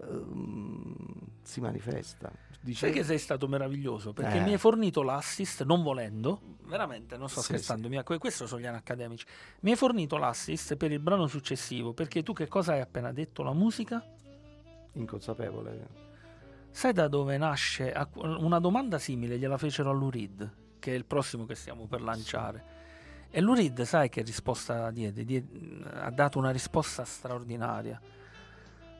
[0.00, 0.94] ehm,
[1.42, 2.30] si manifesta.
[2.60, 4.40] Dice- Sai che sei stato meraviglioso perché Eh.
[4.40, 8.46] mi hai fornito l'assist non volendo, veramente non sto Sì, scherzando, mi ha- que- questo
[8.46, 9.26] sono gli anni accademici.
[9.60, 13.42] Mi hai fornito l'assist per il brano successivo perché tu che cosa hai appena detto?
[13.42, 14.02] La musica?
[14.96, 16.02] inconsapevole.
[16.70, 17.92] Sai da dove nasce?
[18.14, 22.64] Una domanda simile gliela fecero a Lurid, che è il prossimo che stiamo per lanciare.
[23.30, 25.24] E Lurid, sai che risposta diede?
[25.24, 25.44] Die-
[25.94, 28.00] ha dato una risposta straordinaria.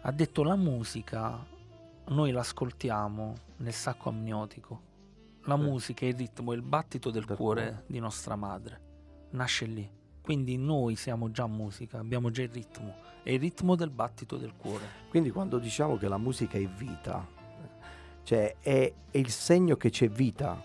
[0.06, 1.42] Ha detto la musica
[2.08, 4.92] noi l'ascoltiamo nel sacco amniotico.
[5.44, 5.58] La Eh.
[5.58, 7.84] musica è il ritmo, è il battito del Del cuore cuore.
[7.86, 8.80] di nostra madre.
[9.30, 9.90] Nasce lì.
[10.20, 12.94] Quindi noi siamo già musica, abbiamo già il ritmo.
[13.22, 14.84] È il ritmo del battito del cuore.
[15.08, 17.26] Quindi quando diciamo che la musica è vita,
[18.24, 20.62] cioè è, è il segno che c'è vita,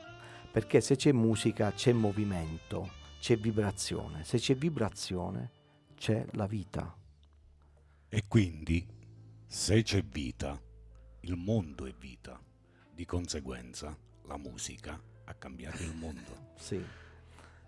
[0.52, 2.90] perché se c'è musica c'è movimento,
[3.20, 5.52] c'è vibrazione, se c'è vibrazione
[5.96, 6.94] c'è la vita.
[8.10, 8.86] E quindi,
[9.52, 10.62] se c'è vita,
[11.22, 12.40] il mondo è vita.
[12.94, 13.98] Di conseguenza,
[14.28, 16.52] la musica ha cambiato il mondo.
[16.56, 16.80] sì.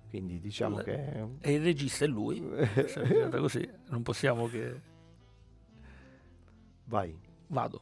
[0.08, 1.28] Quindi diciamo la, che...
[1.40, 2.40] E il regista è lui.
[2.40, 3.68] Cioè, è così.
[3.88, 4.80] Non possiamo che...
[6.84, 7.20] Vai.
[7.48, 7.82] Vado.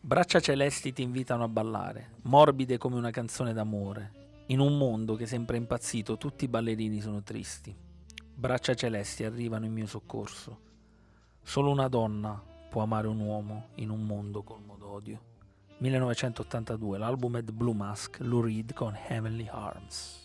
[0.00, 4.44] Braccia celesti ti invitano a ballare, morbide come una canzone d'amore.
[4.46, 7.72] In un mondo che sembra impazzito, tutti i ballerini sono tristi.
[8.34, 10.58] Braccia celesti arrivano in mio soccorso.
[11.40, 15.20] Solo una donna, può amare un uomo in un mondo colmo d'odio.
[15.78, 20.19] 1982, l'album è The Blue Mask, Lou Reed con Heavenly Arms.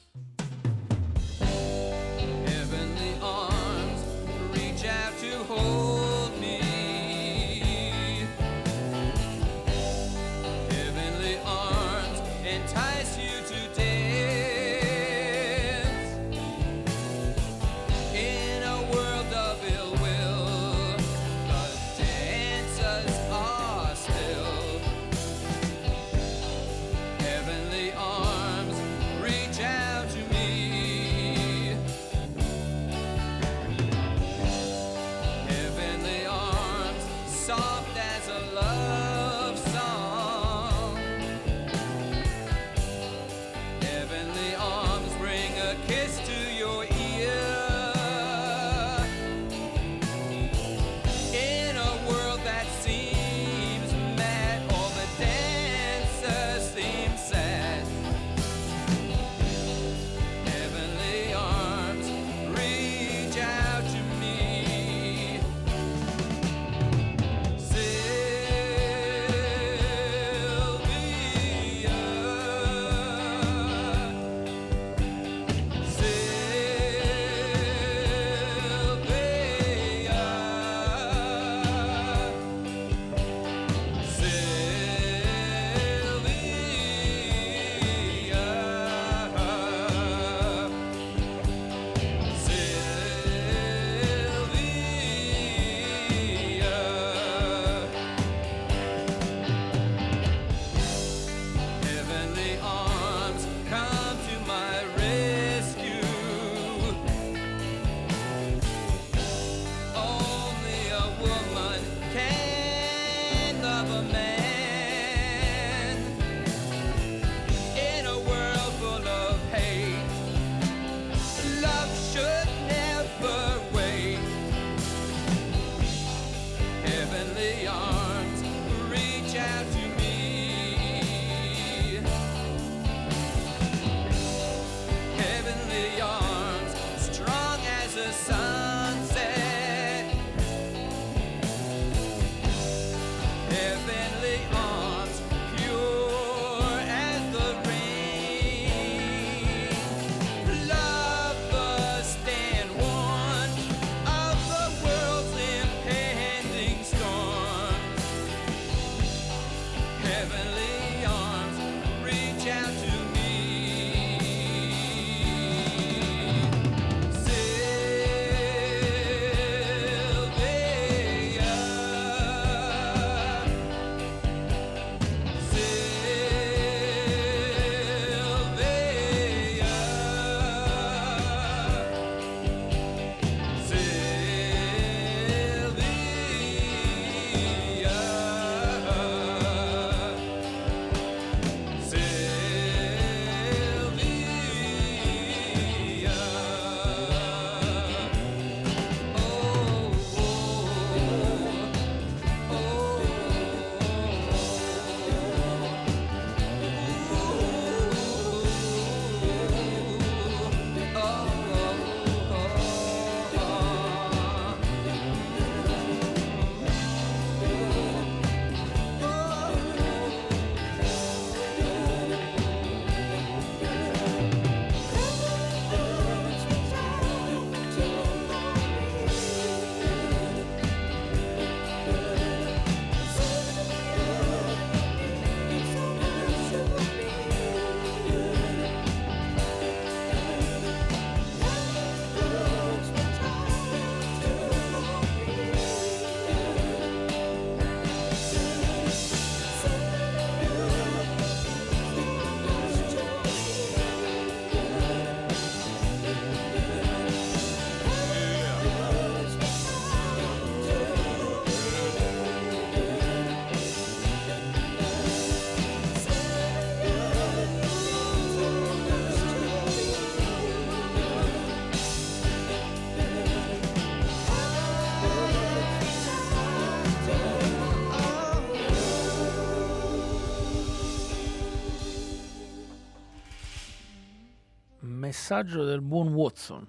[285.15, 286.67] Messaggio del buon Watson.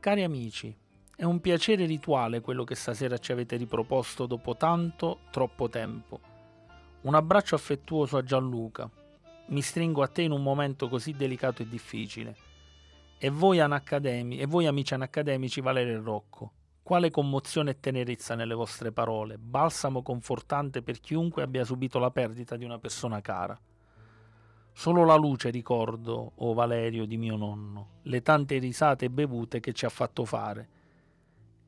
[0.00, 0.76] Cari amici,
[1.14, 6.18] è un piacere rituale quello che stasera ci avete riproposto dopo tanto, troppo tempo.
[7.02, 8.90] Un abbraccio affettuoso a Gianluca.
[9.46, 12.36] Mi stringo a te in un momento così delicato e difficile.
[13.18, 16.52] E voi, anacademi- e voi amici anacademici Valerio e Rocco,
[16.82, 22.56] quale commozione e tenerezza nelle vostre parole, balsamo confortante per chiunque abbia subito la perdita
[22.56, 23.56] di una persona cara.
[24.78, 29.72] Solo la luce ricordo, o Valerio, di mio nonno, le tante risate e bevute che
[29.72, 30.68] ci ha fatto fare.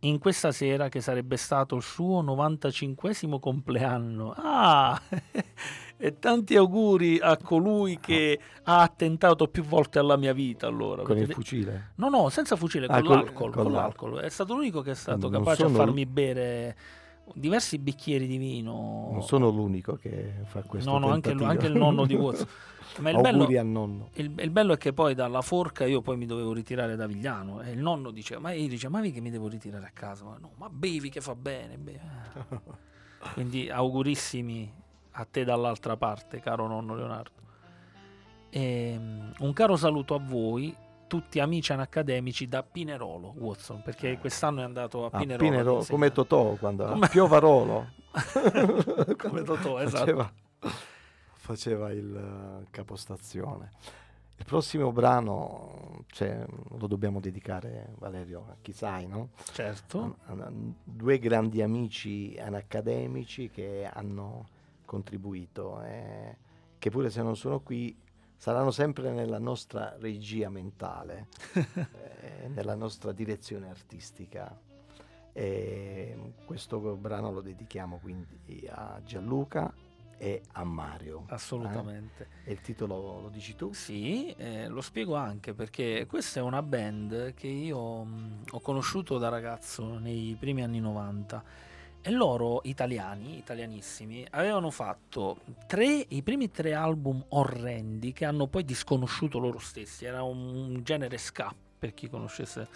[0.01, 4.35] In questa sera che sarebbe stato il suo 95 compleanno.
[4.37, 5.01] Ah!
[5.97, 11.03] e tanti auguri a colui che ha attentato più volte alla mia vita allora.
[11.03, 11.93] Con il fucile?
[11.95, 14.11] No, no, senza fucile, Ah, con, col- l'alcol, con con l'alcol.
[14.11, 14.27] l'alcol.
[14.27, 16.77] È stato l'unico che è stato Non capace a farmi bere
[17.35, 19.09] diversi bicchieri di vino.
[19.13, 22.47] Non sono l'unico che fa questo No, no, anche, anche il nonno di Watson.
[22.99, 24.09] Ma il bello, al nonno.
[24.15, 27.61] il, il bello è che poi dalla forca io poi mi dovevo ritirare da Vigliano
[27.61, 30.25] e il nonno diceva, ma io dice, ma vi che mi devo ritirare a casa?
[30.25, 31.77] Ma no, ma bevi che fa bene.
[31.77, 32.01] bevi."
[33.35, 34.73] Quindi augurissimi
[35.13, 37.47] a te dall'altra parte, caro nonno Leonardo.
[38.51, 40.75] Ehm, un caro saluto a voi,
[41.09, 45.35] tutti amici anacademici da Pinerolo, Watson, perché quest'anno è andato a Ah, Pinerolo.
[45.35, 45.87] ad Pinero- insegnare.
[45.91, 47.87] come Totò quando Come- Piovarolo
[49.19, 50.05] Come Totò, esatto.
[50.05, 50.33] faceva,
[51.35, 52.15] faceva il
[52.63, 53.71] eh, capostazione.
[54.37, 56.45] Il prossimo brano cioè,
[56.79, 59.31] lo dobbiamo dedicare, Valerio, a chi sai, no?
[59.53, 60.17] Certo.
[60.27, 60.53] A- a-
[60.85, 64.47] due grandi amici anacademici che hanno
[64.85, 66.37] contribuito, eh,
[66.79, 67.95] che pure se non sono qui
[68.39, 74.57] saranno sempre nella nostra regia mentale, eh, nella nostra direzione artistica.
[75.33, 79.73] E questo brano lo dedichiamo quindi a Gianluca
[80.17, 81.25] e a Mario.
[81.29, 82.29] Assolutamente.
[82.45, 82.51] eh?
[82.51, 83.73] E il titolo lo dici tu?
[83.73, 89.19] Sì, eh, lo spiego anche perché questa è una band che io mh, ho conosciuto
[89.19, 91.67] da ragazzo nei primi anni 90
[92.01, 98.65] e loro italiani, italianissimi, avevano fatto tre, i primi tre album orrendi che hanno poi
[98.65, 102.69] disconosciuto loro stessi, era un genere ska per chi conoscesse,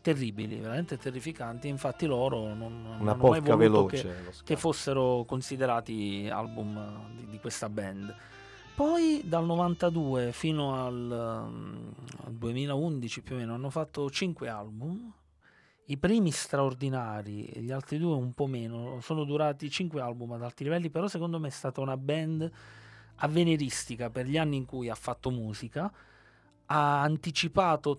[0.00, 6.28] terribili, veramente terrificanti, infatti loro non, non Una hanno mai veloce, che, che fossero considerati
[6.30, 8.14] album di, di questa band.
[8.74, 11.92] Poi dal 92 fino al, um,
[12.24, 15.12] al 2011 più o meno hanno fatto 5 album.
[15.90, 20.64] I primi straordinari, gli altri due un po' meno, sono durati 5 album ad alti
[20.64, 22.50] livelli, però secondo me è stata una band
[23.16, 25.90] avveniristica per gli anni in cui ha fatto musica,
[26.66, 27.98] ha anticipato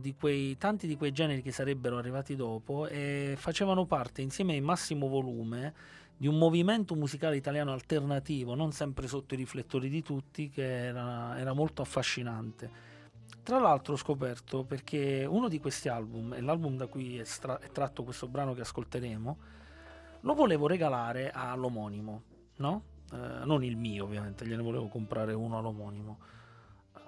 [0.00, 4.60] di quei, tanti di quei generi che sarebbero arrivati dopo e facevano parte insieme ai
[4.60, 5.72] massimo volume
[6.16, 11.38] di un movimento musicale italiano alternativo, non sempre sotto i riflettori di tutti, che era,
[11.38, 12.96] era molto affascinante.
[13.48, 17.58] Tra l'altro ho scoperto perché uno di questi album, e l'album da cui è, stra-
[17.58, 19.38] è tratto questo brano che ascolteremo,
[20.20, 22.22] lo volevo regalare all'omonimo,
[22.56, 22.82] no?
[23.10, 26.18] Eh, non il mio ovviamente, gliene volevo comprare uno all'omonimo.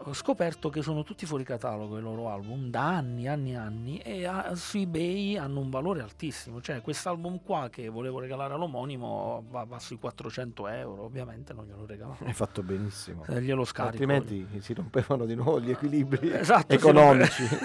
[0.03, 4.25] Ho scoperto che sono tutti fuori catalogo i loro album da anni, anni, anni e
[4.25, 6.63] a- su eBay hanno un valore altissimo.
[6.63, 11.03] Cioè, quest'album qua che volevo regalare all'omonimo va, va sui 400 euro.
[11.03, 12.17] Ovviamente non glielo regalo.
[12.25, 13.25] Hai fatto benissimo.
[13.27, 14.03] Eh, glielo scarico.
[14.03, 17.45] Altrimenti si rompevano di nuovo gli equilibri Esatto, economici.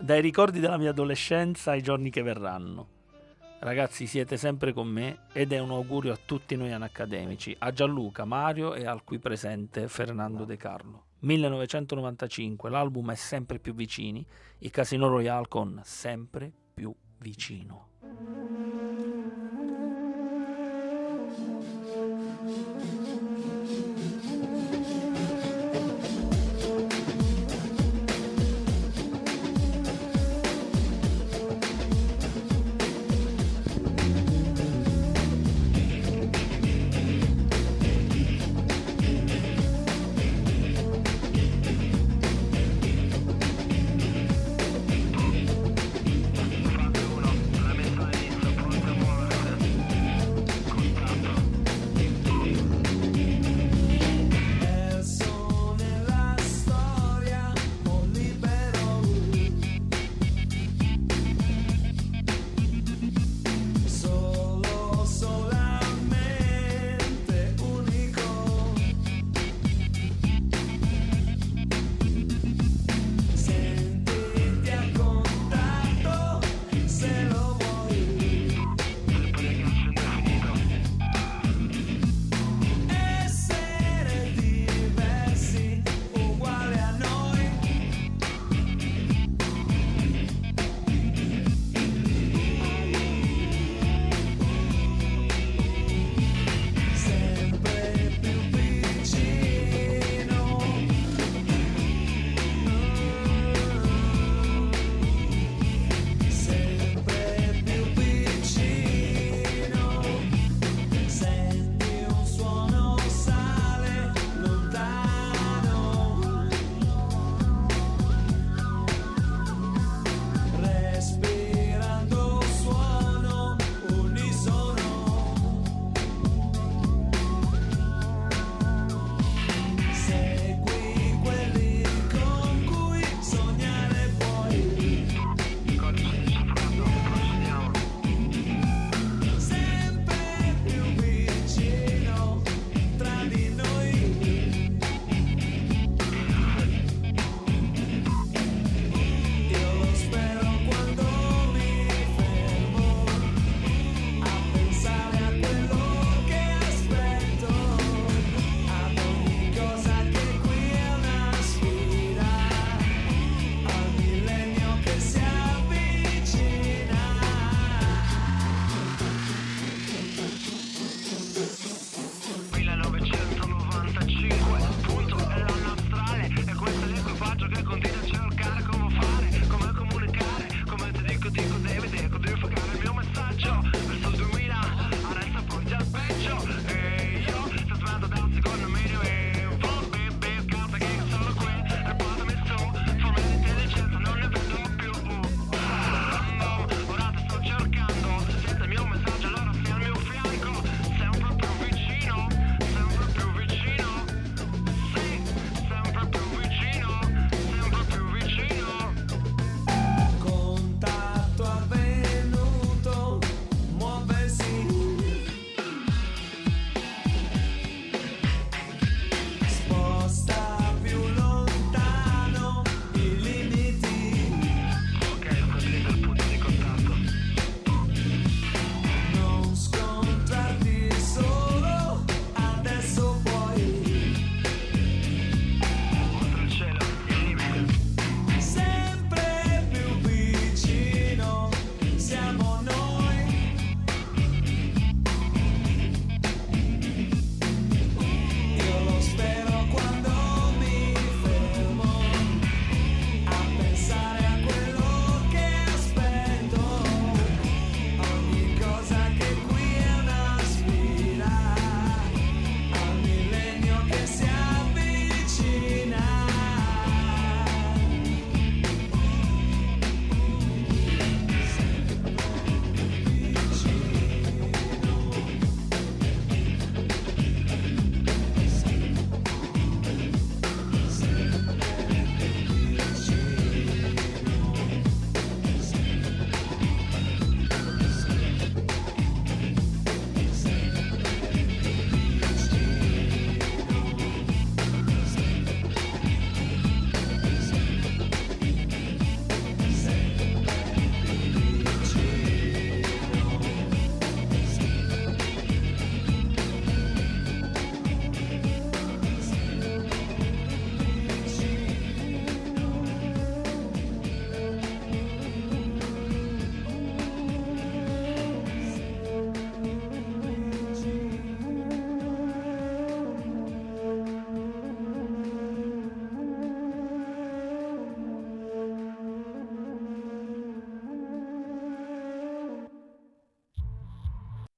[0.00, 2.88] Dai ricordi della mia adolescenza ai giorni che verranno.
[3.64, 8.26] Ragazzi, siete sempre con me ed è un augurio a tutti noi anacademici, a Gianluca,
[8.26, 11.04] Mario e al qui presente Fernando De Carlo.
[11.20, 14.22] 1995, l'album è sempre più vicini,
[14.58, 17.88] i Casino Royale con sempre più vicino.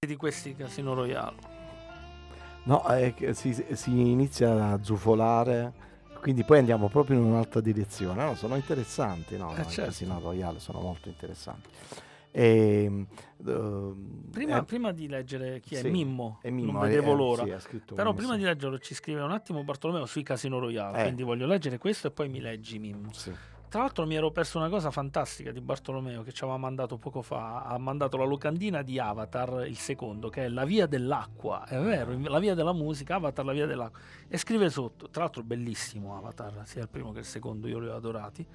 [0.07, 1.55] Di questi Casino Royale.
[2.65, 2.83] No,
[3.15, 5.73] che si, si inizia a zufolare,
[6.21, 8.25] quindi poi andiamo proprio in un'altra direzione.
[8.25, 9.53] No, sono interessanti, no?
[9.53, 9.91] Eh, no, i certo.
[9.91, 11.69] Casino Royale sono molto interessanti.
[12.33, 13.07] E, ehm,
[14.31, 17.17] Prima, eh, prima di leggere chi è sì, Mimmo, è Mimmo, non eh, vedevo eh,
[17.17, 17.59] l'ora.
[17.61, 18.39] sì, Però prima sì.
[18.39, 21.03] di leggerlo ci scrive un attimo Bartolomeo sui Casino Royale, Eh.
[21.05, 23.13] quindi voglio leggere questo e poi mi leggi Mimmo.
[23.13, 23.33] Sì.
[23.69, 27.21] Tra l'altro mi ero perso una cosa fantastica di Bartolomeo che ci aveva mandato poco
[27.21, 31.79] fa, ha mandato la locandina di Avatar, il secondo, che è La via dell'acqua, è
[31.81, 33.99] vero, in- la via della musica, Avatar, la via dell'acqua.
[34.29, 37.89] E scrive sotto, tra l'altro bellissimo Avatar, sia il primo che il secondo, io li
[37.89, 38.47] ho adorati,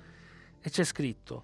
[0.61, 1.43] e c'è scritto,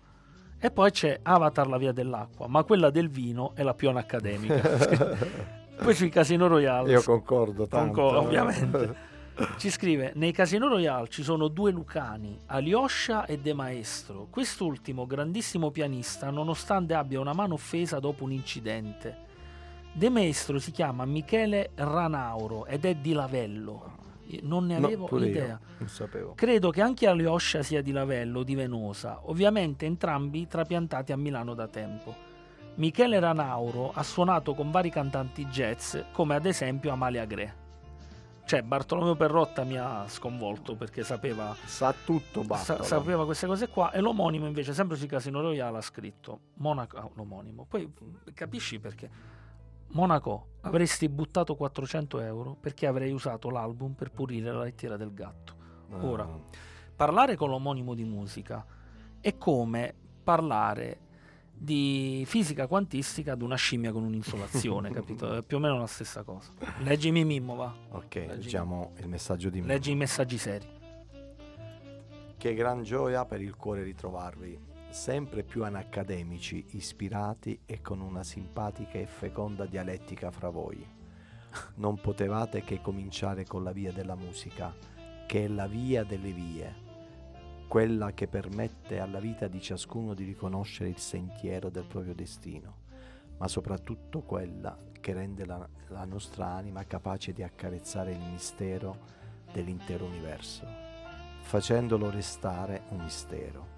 [0.59, 5.35] e poi c'è Avatar, la via dell'acqua, ma quella del vino è la più accademica.
[5.83, 8.01] poi sui Casino Royale, Io concordo tanto.
[8.01, 9.15] Concordo, ovviamente.
[9.57, 14.27] Ci scrive: Nei Casino Royale ci sono due Lucani, Alyosha e De Maestro.
[14.31, 19.25] Quest'ultimo, grandissimo pianista, nonostante abbia una mano offesa dopo un incidente.
[19.93, 23.95] De Maestro si chiama Michele Ranauro ed è di Lavello.
[24.41, 25.59] Non ne No, avevo io, idea.
[25.77, 26.33] non sapevo.
[26.35, 31.67] Credo che anche Alyosha sia di Lavello, di Venosa, ovviamente entrambi trapiantati a Milano da
[31.67, 32.13] tempo.
[32.75, 37.65] Michele Ranauro ha suonato con vari cantanti jazz, come ad esempio Amalia Gre.
[38.47, 43.91] Cioè, Bartolomeo Perrotta mi ha sconvolto perché sapeva, Sa tutto, sa- sapeva queste cose qua
[43.91, 47.65] e l'omonimo invece, sempre sui Casino Royale, ha scritto Monaco, ah, l'omonimo.
[47.67, 47.91] Poi
[48.33, 49.09] capisci perché?
[49.89, 55.53] Monaco, avresti buttato 400 euro perché avrei usato l'album per pulire la lettiera del gatto.
[55.99, 56.39] Ora, Ah.
[56.95, 58.65] parlare con l'omonimo di musica
[59.19, 59.93] è come
[60.23, 60.99] parlare
[61.59, 65.37] di fisica quantistica ad una scimmia con un'insolazione, capito?
[65.37, 66.51] È più o meno la stessa cosa.
[66.79, 67.73] Leggimi Mimmo, va.
[67.89, 69.71] Ok, Leggi- leggiamo il messaggio di Mimmo.
[69.71, 70.67] Leggi i messaggi seri.
[72.37, 74.59] Che gran gioia per il cuore ritrovarvi,
[74.89, 80.85] sempre più anacademici, ispirati e con una simpatica e feconda dialettica fra voi.
[81.75, 84.73] Non potevate che cominciare con la via della musica,
[85.25, 86.85] che è la via delle vie,
[87.67, 92.77] quella che permette alla vita di ciascuno di riconoscere il sentiero del proprio destino,
[93.37, 99.15] ma soprattutto quella che rende la, la nostra anima capace di accarezzare il mistero
[99.51, 100.87] dell'intero universo
[101.47, 103.75] facendolo restare un mistero.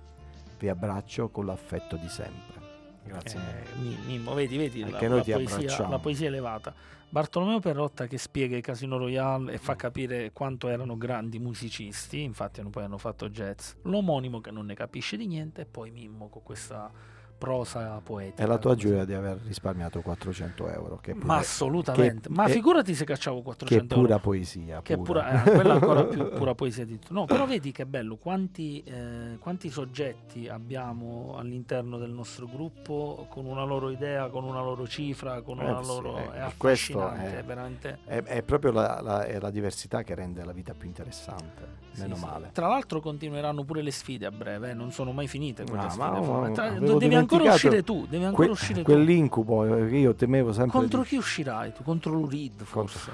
[0.57, 2.57] Vi abbraccio con l'affetto di sempre.
[3.03, 3.39] Grazie.
[3.39, 6.73] Eh, Mi- Mimmo, vedi, vedi la, la poesia, la poesia elevata.
[7.11, 12.61] Bartolomeo Perrotta che spiega i Casino Royale e fa capire quanto erano grandi musicisti, infatti
[12.69, 13.73] poi hanno fatto jazz.
[13.83, 16.91] L'omonimo che non ne capisce di niente e poi Mimmo con questa
[17.39, 18.43] prosa poetica.
[18.43, 20.97] È la tua gioia di aver risparmiato 400 euro.
[21.01, 22.27] Che pure, Ma assolutamente.
[22.29, 24.19] che- Ma è- figurati se cacciavo Che è 400 pura euro.
[24.21, 24.81] poesia.
[24.83, 25.23] Che è pura.
[25.23, 27.13] pura, eh, quella ancora più pura poesia di tutto.
[27.13, 33.45] No, però vedi che bello, quanti, eh, quanti soggetti abbiamo all'interno del nostro gruppo con
[33.45, 36.17] una loro idea, con una loro cifra, con Eh, una sì, loro...
[36.17, 37.99] eh, è questo affascinante, è- veramente...
[38.03, 41.87] È, è proprio la, la- è la diversità che rende la vita più interessante.
[41.99, 42.25] Sì, Meno sì.
[42.25, 42.49] male.
[42.53, 45.89] Tra l'altro continueranno pure le sfide a breve, eh, non sono mai finite quelle Ah,
[45.89, 46.19] sfide.
[46.19, 48.91] ma- tra- devi ancora uscire tu, devi ancora Que- uscire tu.
[48.91, 50.79] quell'incubo eh, che io temevo sempre.
[50.79, 51.83] Contro di- chi uscirai tu?
[51.83, 53.11] Contro l'Urid forse?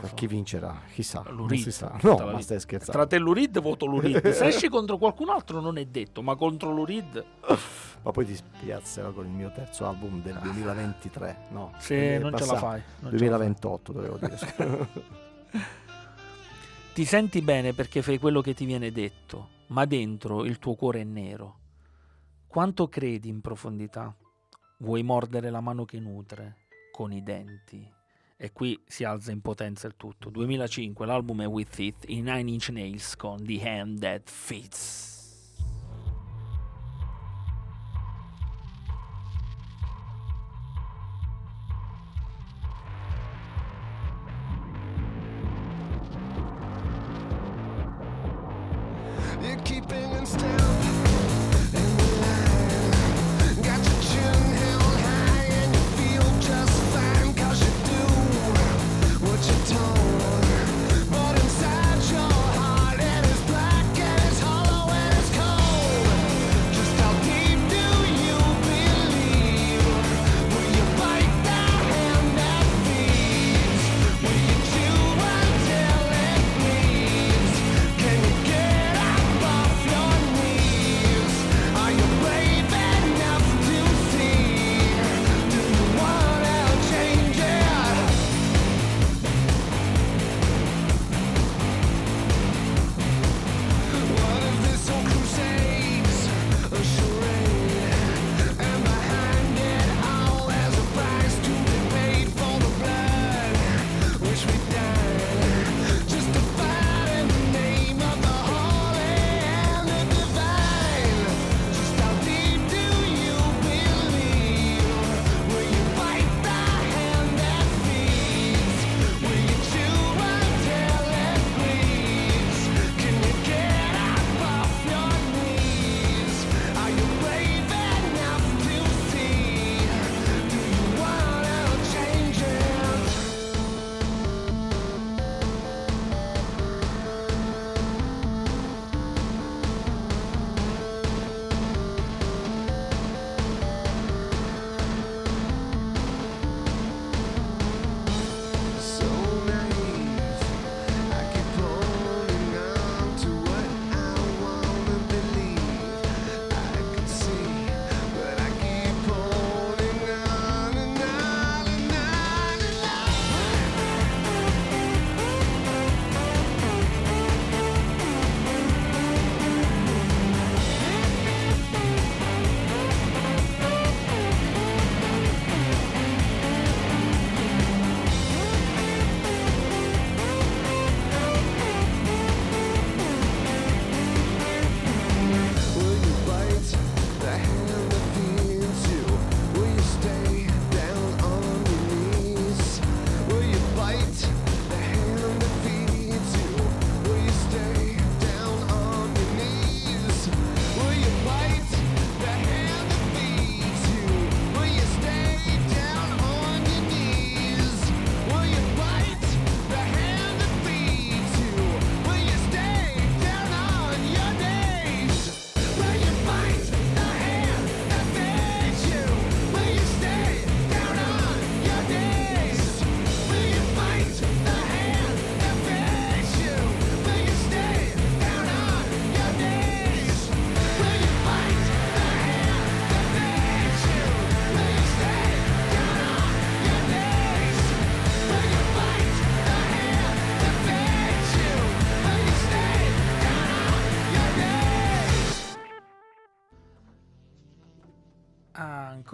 [0.00, 0.14] Ma so.
[0.14, 0.80] chi vincerà?
[0.92, 1.22] Chissà.
[1.26, 1.96] non L'Urid, si sa.
[2.02, 2.92] No, ma stai scherzando.
[2.92, 4.30] Tra te l'Urid voto l'Urid.
[4.30, 7.24] Se esci contro qualcun altro non è detto, ma contro l'Urid...
[8.00, 11.36] Ma poi ti spiazzerò con il mio terzo album del 2023.
[11.50, 12.20] No, Se quindi è Ah.
[12.20, 12.66] non ce la passato.
[12.66, 12.82] fai.
[13.00, 13.18] non ce la fai.
[13.18, 14.38] 2028 dovevo dire.
[16.98, 21.02] Ti senti bene perché fai quello che ti viene detto, ma dentro il tuo cuore
[21.02, 21.58] è nero.
[22.48, 24.12] Quanto credi in profondità?
[24.78, 27.88] Vuoi mordere la mano che nutre con i denti?
[28.36, 30.28] E qui si alza in potenza il tutto.
[30.28, 35.07] 2005, l'album è With It, i Nine Inch Nails con The Hand That Fits.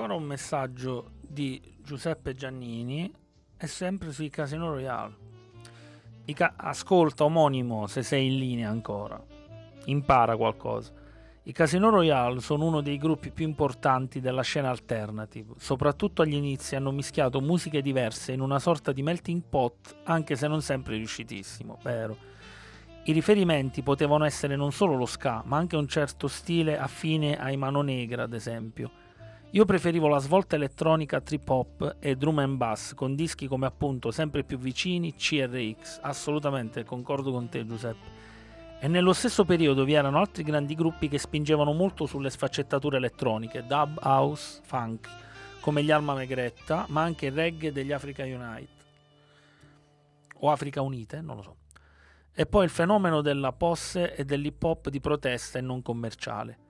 [0.05, 3.11] Ancora un messaggio di Giuseppe Giannini
[3.57, 5.17] è sempre sui Casino Royale.
[6.27, 9.19] Ca- ascolta omonimo se sei in linea ancora.
[9.87, 10.93] Impara qualcosa.
[11.45, 15.55] I Casino Royale sono uno dei gruppi più importanti della scena alternative.
[15.57, 20.47] Soprattutto agli inizi hanno mischiato musiche diverse in una sorta di melting pot, anche se
[20.49, 22.15] non sempre riuscitissimo, vero.
[23.05, 27.57] I riferimenti potevano essere non solo lo ska, ma anche un certo stile affine ai
[27.57, 29.01] Mano Negra, ad esempio.
[29.55, 34.11] Io preferivo la svolta elettronica trip hop e drum and bass con dischi come appunto
[34.11, 36.01] sempre più vicini CRX.
[36.03, 38.11] Assolutamente, concordo con te Giuseppe.
[38.81, 43.65] E nello stesso periodo vi erano altri grandi gruppi che spingevano molto sulle sfaccettature elettroniche,
[43.65, 45.09] dub, house, funk,
[45.61, 48.83] come gli Alma Megretta, ma anche il reggae degli Africa Unite.
[50.41, 51.57] O Africa Unite, non lo so.
[52.35, 56.64] E poi il fenomeno della posse e dell'hip hop di protesta e non commerciale.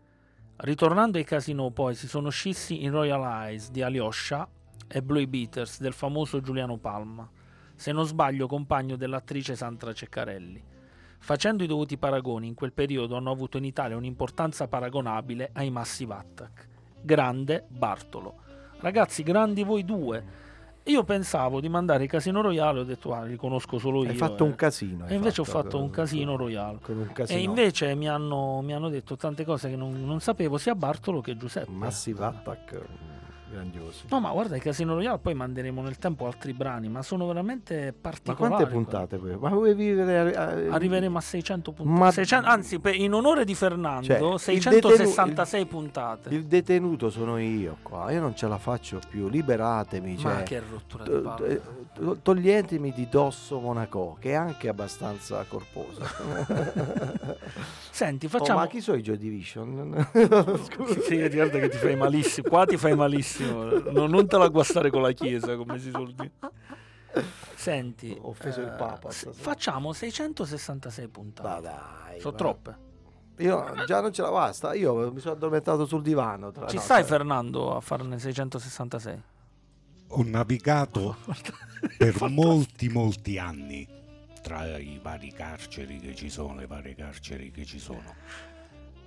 [0.56, 4.48] Ritornando ai casino poi si sono scissi in Royal Eyes di Alyosha
[4.86, 7.28] e Blue Beaters del famoso Giuliano Palma,
[7.74, 10.62] se non sbaglio compagno dell'attrice Sandra Ceccarelli.
[11.18, 16.14] Facendo i dovuti paragoni, in quel periodo hanno avuto in Italia un'importanza paragonabile ai Massive
[16.14, 16.68] Attack.
[17.02, 18.42] Grande Bartolo.
[18.78, 20.24] Ragazzi, grandi voi due.
[20.86, 24.10] Io pensavo di mandare Casino Royale, ho detto, ah, li conosco solo io.
[24.10, 24.48] Hai fatto eh.
[24.48, 25.06] un casino.
[25.06, 26.78] E invece ho fatto fatto un casino royale.
[26.86, 27.10] Un.
[27.26, 31.22] E invece mi hanno, mi hanno detto tante cose che non, non sapevo sia Bartolo
[31.22, 31.70] che Giuseppe.
[31.70, 32.82] Massive Attack,
[33.54, 34.04] grandiosi.
[34.10, 37.86] No, ma guarda, i Casino Royale poi manderemo nel tempo altri brani, ma sono veramente
[37.86, 38.54] Ma particolari.
[38.54, 39.36] quante puntate poi?
[39.36, 41.98] Ma vuoi vivere a- Arriveremo a 600 puntate.
[41.98, 46.28] Ma- 600 anzi, per- in onore di Fernando, Cioè, il 666 puntate.
[46.30, 50.14] Il detenuto sono io qua, io non ce la faccio più, liberatemi.
[50.14, 51.60] Ma Cioè, che rottura di palle.
[51.94, 56.02] to- to- toglietemi di dosso Monaco, che è anche abbastanza corposa.
[57.90, 58.58] Senti, Oh, facciamo...
[58.58, 60.08] ma chi sono i Joy Division?
[60.84, 62.48] Sì, sì, guarda che ti fai malissimo.
[62.48, 63.43] Qua ti fai malissimo.
[63.44, 66.32] No, non te la guastare con la chiesa, come si suol dire.
[67.54, 69.42] Senti, Ho offeso il eh, Papa s- stasera.
[69.42, 71.48] facciamo 666 puntate.
[71.48, 72.76] Ma dai, Sono ma- troppe.
[73.38, 76.50] Io già non ce la basta, io mi sono addormentato sul divano.
[76.52, 79.22] Tra, Ci no, stai cioè, Fernando a farne 666?
[80.08, 81.16] Ho navigato
[81.98, 83.88] per molti, molti anni
[84.42, 88.14] tra i vari carceri che ci sono, le varie carceri che ci sono.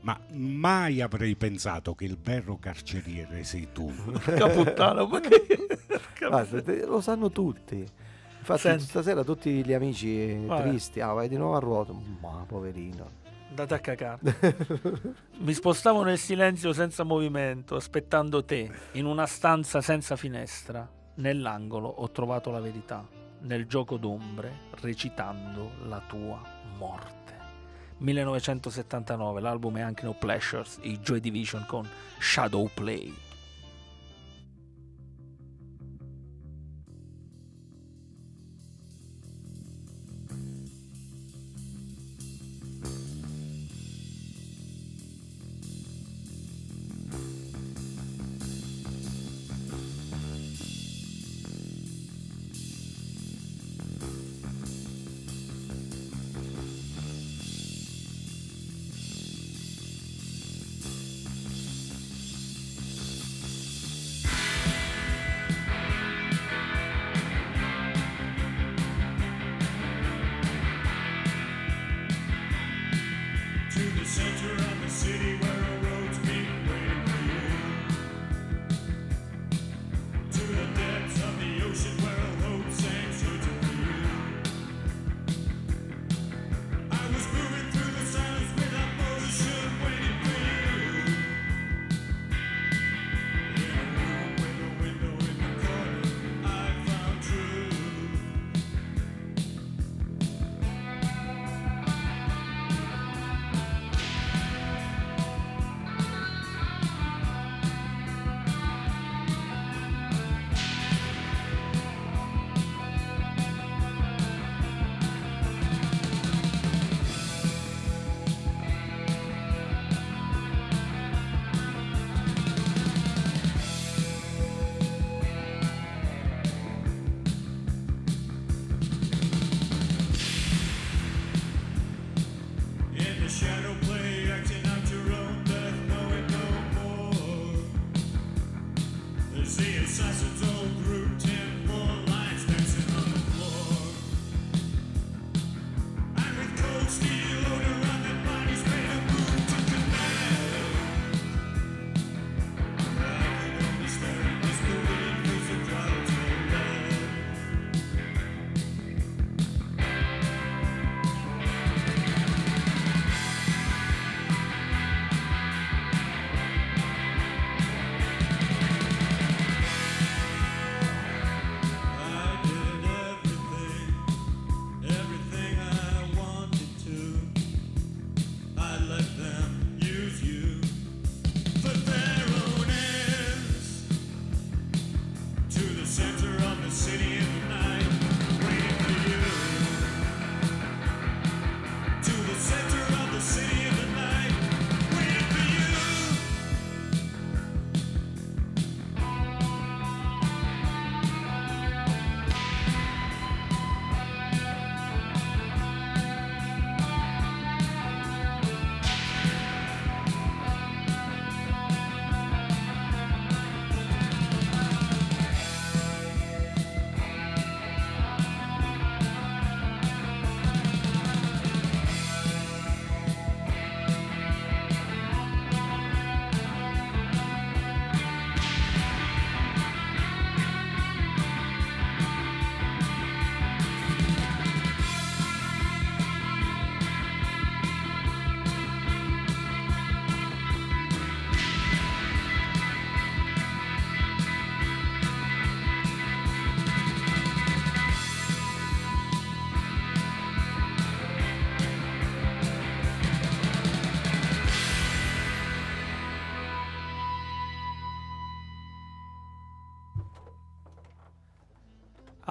[0.01, 3.91] Ma mai avrei pensato che il vero carceriere sei tu.
[3.93, 5.45] Porca puttana, ma che...
[6.27, 7.85] guarda, lo sanno tutti.
[8.39, 8.83] Infatti Senti.
[8.85, 10.61] stasera tutti gli amici Vai.
[10.61, 13.25] tristi, ah vai di nuovo a ruota, ma poverino.
[13.49, 14.19] Andate a cacare.
[15.39, 20.87] Mi spostavo nel silenzio senza movimento, aspettando te, in una stanza senza finestra.
[21.15, 23.05] Nell'angolo ho trovato la verità,
[23.41, 26.41] nel gioco d'ombre, recitando la tua
[26.77, 27.16] morte.
[27.97, 31.87] 1979, l'album è anche No Pleasures, i Joy Division con
[32.19, 33.26] Shadow Play.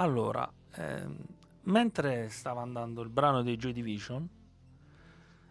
[0.07, 1.17] Allora, ehm,
[1.63, 4.29] mentre stava andando il brano dei Joy Division,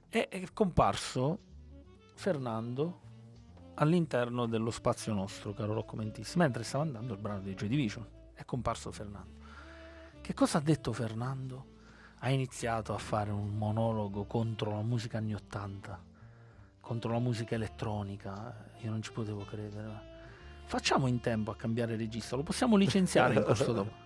[0.08, 1.40] è, è comparso
[2.14, 3.02] Fernando
[3.74, 8.08] all'interno dello spazio nostro, caro Rocco Mentis, mentre stava andando il brano dei Joy Division.
[8.34, 9.44] È comparso Fernando.
[10.22, 11.74] Che cosa ha detto Fernando?
[12.20, 16.02] Ha iniziato a fare un monologo contro la musica anni 80,
[16.80, 18.70] contro la musica elettronica.
[18.84, 20.14] Io non ci potevo credere.
[20.64, 24.05] Facciamo in tempo a cambiare regista, lo possiamo licenziare in questo dopo.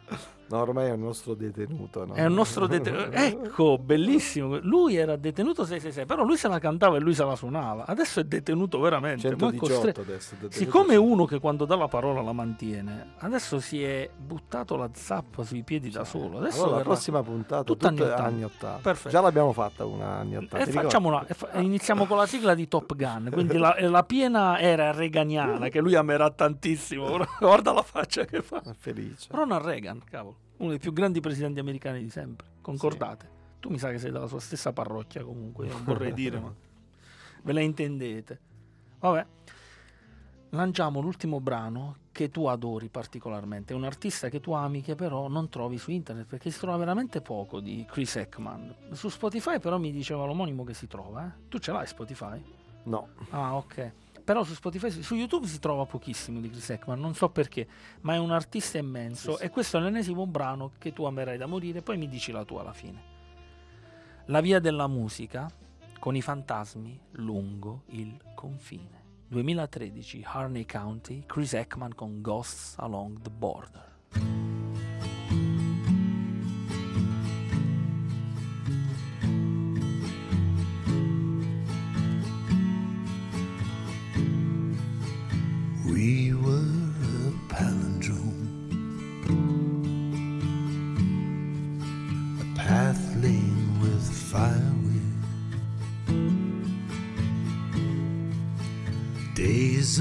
[0.51, 2.05] No, ormai è un nostro detenuto.
[2.07, 2.13] no?
[2.15, 3.11] È un nostro detenuto.
[3.13, 4.57] Ecco, bellissimo.
[4.63, 7.85] Lui era detenuto 666, però lui se la cantava e lui se la suonava.
[7.85, 9.27] Adesso è detenuto veramente.
[9.27, 10.29] ma è 118 costre- adesso.
[10.33, 11.13] detenuto Siccome è 118.
[11.13, 15.61] uno che quando dà la parola la mantiene, adesso si è buttato la zappa sui
[15.61, 16.39] piedi da solo.
[16.39, 18.45] Adesso Allora, la prossima puntata, tutta anni anni 80.
[18.65, 18.79] 80.
[18.81, 19.09] Perfetto.
[19.09, 20.57] Già l'abbiamo fatta una anni 80.
[20.57, 24.59] E facciamo una- e iniziamo con la sigla di Top Gun, quindi la, la piena
[24.59, 27.19] era reganiana che lui amerà tantissimo.
[27.39, 28.63] Guarda la faccia che fa.
[28.63, 29.27] È felice.
[29.29, 32.47] Ronald Reagan, cavolo, uno dei più grandi presidenti americani di sempre.
[32.61, 33.37] Concordate?
[33.59, 36.53] Tu mi sa che sei della sua stessa parrocchia comunque, non vorrei dire, ma
[37.43, 38.39] ve la intendete.
[38.99, 39.25] Vabbè,
[40.51, 43.73] lanciamo l'ultimo brano che tu adori particolarmente.
[43.73, 46.77] È un artista che tu ami che però non trovi su internet perché si trova
[46.77, 48.75] veramente poco di Chris Ekman.
[48.91, 51.25] Su Spotify però mi diceva l'omonimo che si trova.
[51.27, 51.47] eh.
[51.47, 52.41] Tu ce l'hai Spotify?
[52.83, 53.09] No.
[53.29, 53.91] Ah, ok.
[54.29, 57.67] Però su Spotify, su YouTube si trova pochissimo di Chris Ekman, non so perché,
[58.01, 61.81] ma è un artista immenso e questo è l'ennesimo brano che tu amerai da morire,
[61.81, 63.01] poi mi dici la tua alla fine.
[64.25, 65.49] La via della musica
[65.97, 69.01] con i fantasmi lungo il confine.
[69.29, 74.48] 2013, Harney County, Chris Ekman con Ghosts Along the Border.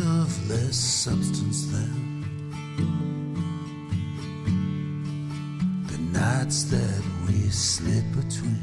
[0.00, 2.24] Of less substance then,
[5.88, 8.62] the nights that we slid between.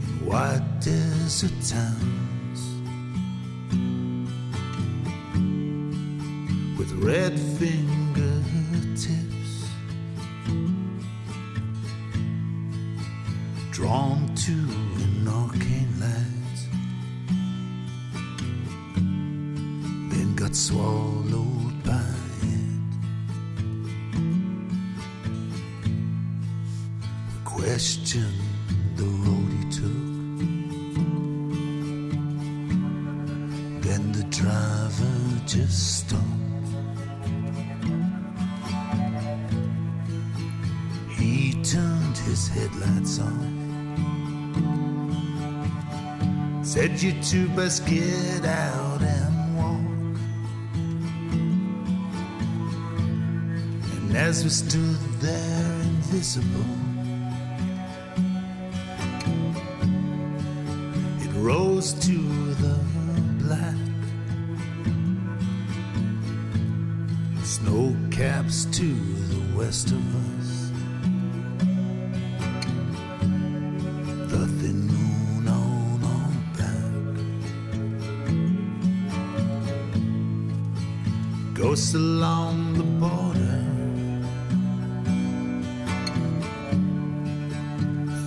[0.00, 2.60] In white desert towns
[6.78, 8.05] with red fingertips
[47.28, 50.20] Two best get out and walk.
[53.94, 56.46] And as we stood there invisible,
[61.20, 62.18] it rose to
[62.62, 62.78] the
[63.42, 63.74] black.
[67.42, 70.35] Snow caps to the west of us.
[81.76, 83.60] Ghosts along the border.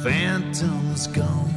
[0.04, 1.49] Phantoms gone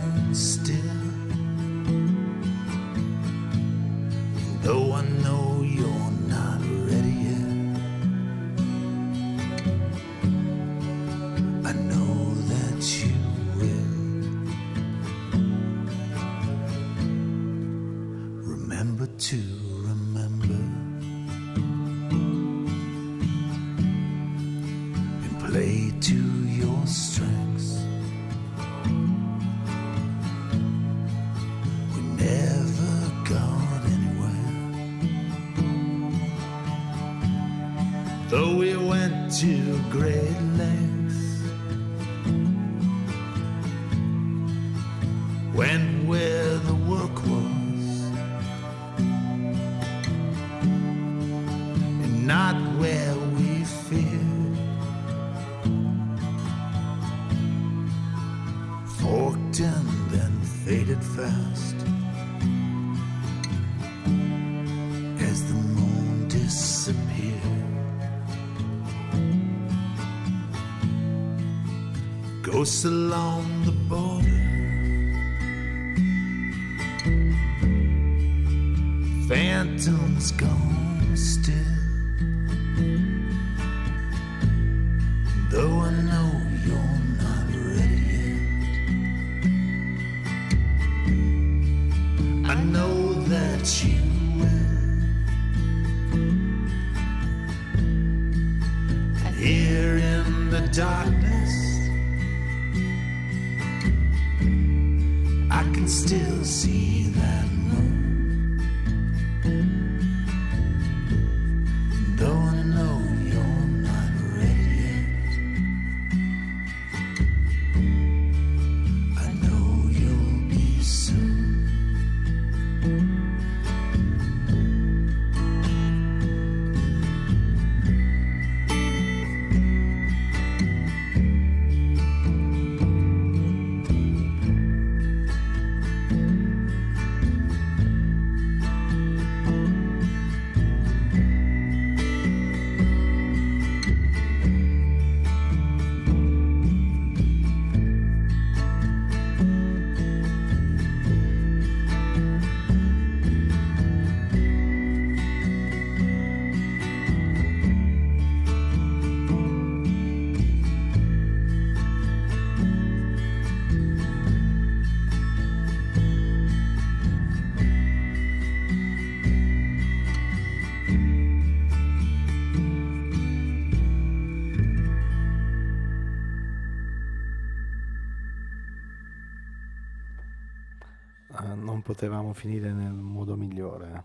[182.03, 184.05] potevamo finire nel modo migliore.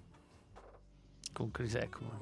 [1.33, 2.19] Con Chris Ekman.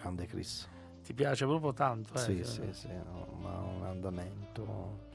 [0.00, 0.68] Grande Chris.
[1.02, 2.18] Ti piace proprio tanto, eh?
[2.18, 5.08] sì, sì, sì, no, ma un andamento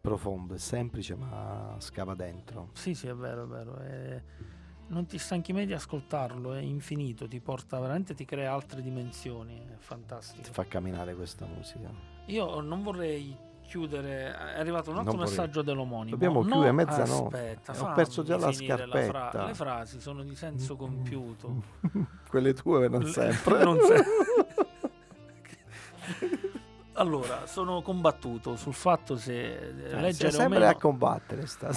[0.00, 2.70] profondo, è semplice ma scava dentro.
[2.72, 3.76] Sì, sì, è vero, è vero.
[3.76, 4.22] è-
[4.86, 9.58] Non ti stanchi mai di ascoltarlo, è infinito, ti porta veramente, ti crea altre dimensioni,
[9.66, 10.44] è fantastico.
[10.44, 11.90] Ti fa camminare questa musica.
[12.26, 13.36] Io non vorrei
[13.72, 16.10] chiudere, è arrivato un altro messaggio dell'omonimo.
[16.10, 17.58] Dobbiamo No, chiudere mezzanotte.
[17.64, 19.30] Aspetta, Ho perso già la scarpetta.
[19.30, 21.62] fra- le frasi sono di senso compiuto.
[22.28, 23.64] Quelle tue non sempre.
[23.64, 24.04] non se-
[26.94, 31.70] allora, sono combattuto sul fatto se Eh, leggere sei o sempre meno a combattere sta.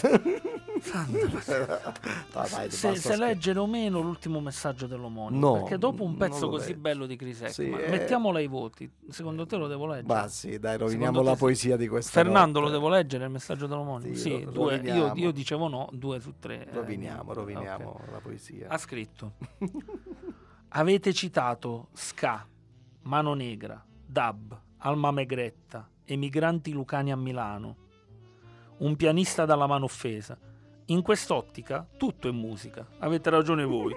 [2.31, 5.39] Dai, se, se leggere o meno l'ultimo messaggio dell'omonimo.
[5.47, 6.79] No, perché dopo un pezzo così leggo.
[6.81, 7.89] bello di Chris Sì, Ekman, eh.
[7.89, 8.91] mettiamolo ai voti.
[9.09, 10.07] Secondo te lo devo leggere?
[10.13, 11.37] Ma sì, dai, roviniamo la sì?
[11.37, 12.71] poesia di questa Fernando notte.
[12.71, 14.13] lo devo leggere il messaggio dell'omonimo?
[14.15, 16.65] Sì, Sì, ro- due, io, io dicevo no, due su tre.
[16.67, 17.35] eh, Roviniamo, ok.
[17.35, 18.67] roviniamo la poesia.
[18.69, 19.33] Ha scritto:
[20.69, 22.45] Avete citato Ska,
[23.03, 27.75] Mano Negra, Dab, Alma Megretta, Emigranti Lucani a Milano,
[28.79, 30.37] un pianista dalla mano offesa.
[30.87, 32.85] In quest'ottica tutto è musica.
[32.99, 33.93] Avete ragione voi.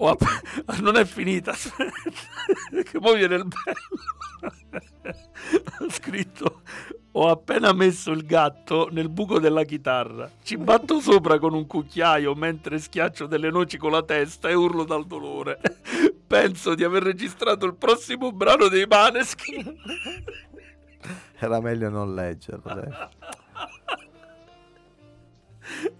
[0.00, 0.22] App-
[0.80, 1.52] non è finita.
[2.84, 4.54] che poi viene il bello.
[5.78, 6.62] Ha scritto:
[7.12, 10.30] Ho appena messo il gatto nel buco della chitarra.
[10.42, 14.84] Ci batto sopra con un cucchiaio mentre schiaccio delle noci con la testa e urlo
[14.84, 15.60] dal dolore.
[16.26, 19.76] Penso di aver registrato il prossimo brano dei Maneskin.
[21.38, 22.74] Era meglio non leggerlo.
[22.74, 22.90] dai.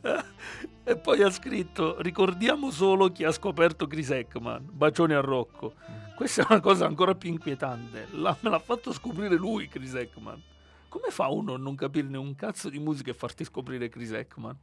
[0.84, 4.68] E poi ha scritto: Ricordiamo solo chi ha scoperto Chris Ekman.
[4.72, 5.74] Bacione a Rocco.
[6.16, 8.08] Questa è una cosa ancora più inquietante.
[8.12, 10.42] La- me l'ha fatto scoprire lui, Chris Ekman.
[10.88, 14.56] Come fa uno a non capirne un cazzo di musica e farti scoprire Chris Ekman?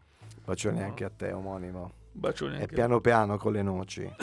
[0.43, 1.93] Bacioni anche a te, omonimo.
[2.11, 4.11] Bacioni E anche a piano piano con le noci.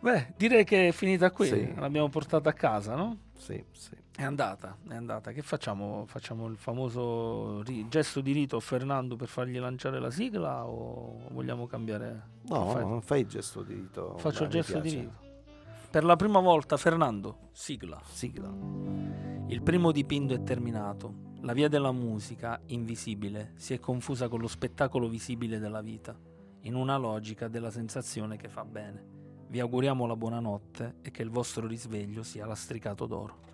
[0.00, 1.46] Beh, direi che è finita qui.
[1.46, 1.74] Sì.
[1.76, 3.16] L'abbiamo portata a casa, no?
[3.36, 3.96] Sì, sì.
[4.14, 5.32] È andata, è andata.
[5.32, 6.04] Che facciamo?
[6.06, 11.28] Facciamo il famoso ri- gesto di rito a Fernando per fargli lanciare la sigla o
[11.30, 12.28] vogliamo cambiare?
[12.48, 14.18] No, Fai- non fai il gesto di dito.
[14.18, 15.12] Faccio il gesto di rito.
[15.90, 18.00] Per la prima volta, Fernando, sigla.
[18.04, 18.52] Sigla.
[19.46, 21.28] Il primo dipinto è terminato.
[21.40, 26.14] La via della musica, invisibile, si è confusa con lo spettacolo visibile della vita,
[26.60, 29.02] in una logica della sensazione che fa bene.
[29.48, 33.48] Vi auguriamo la buonanotte e che il vostro risveglio sia lastricato d'oro.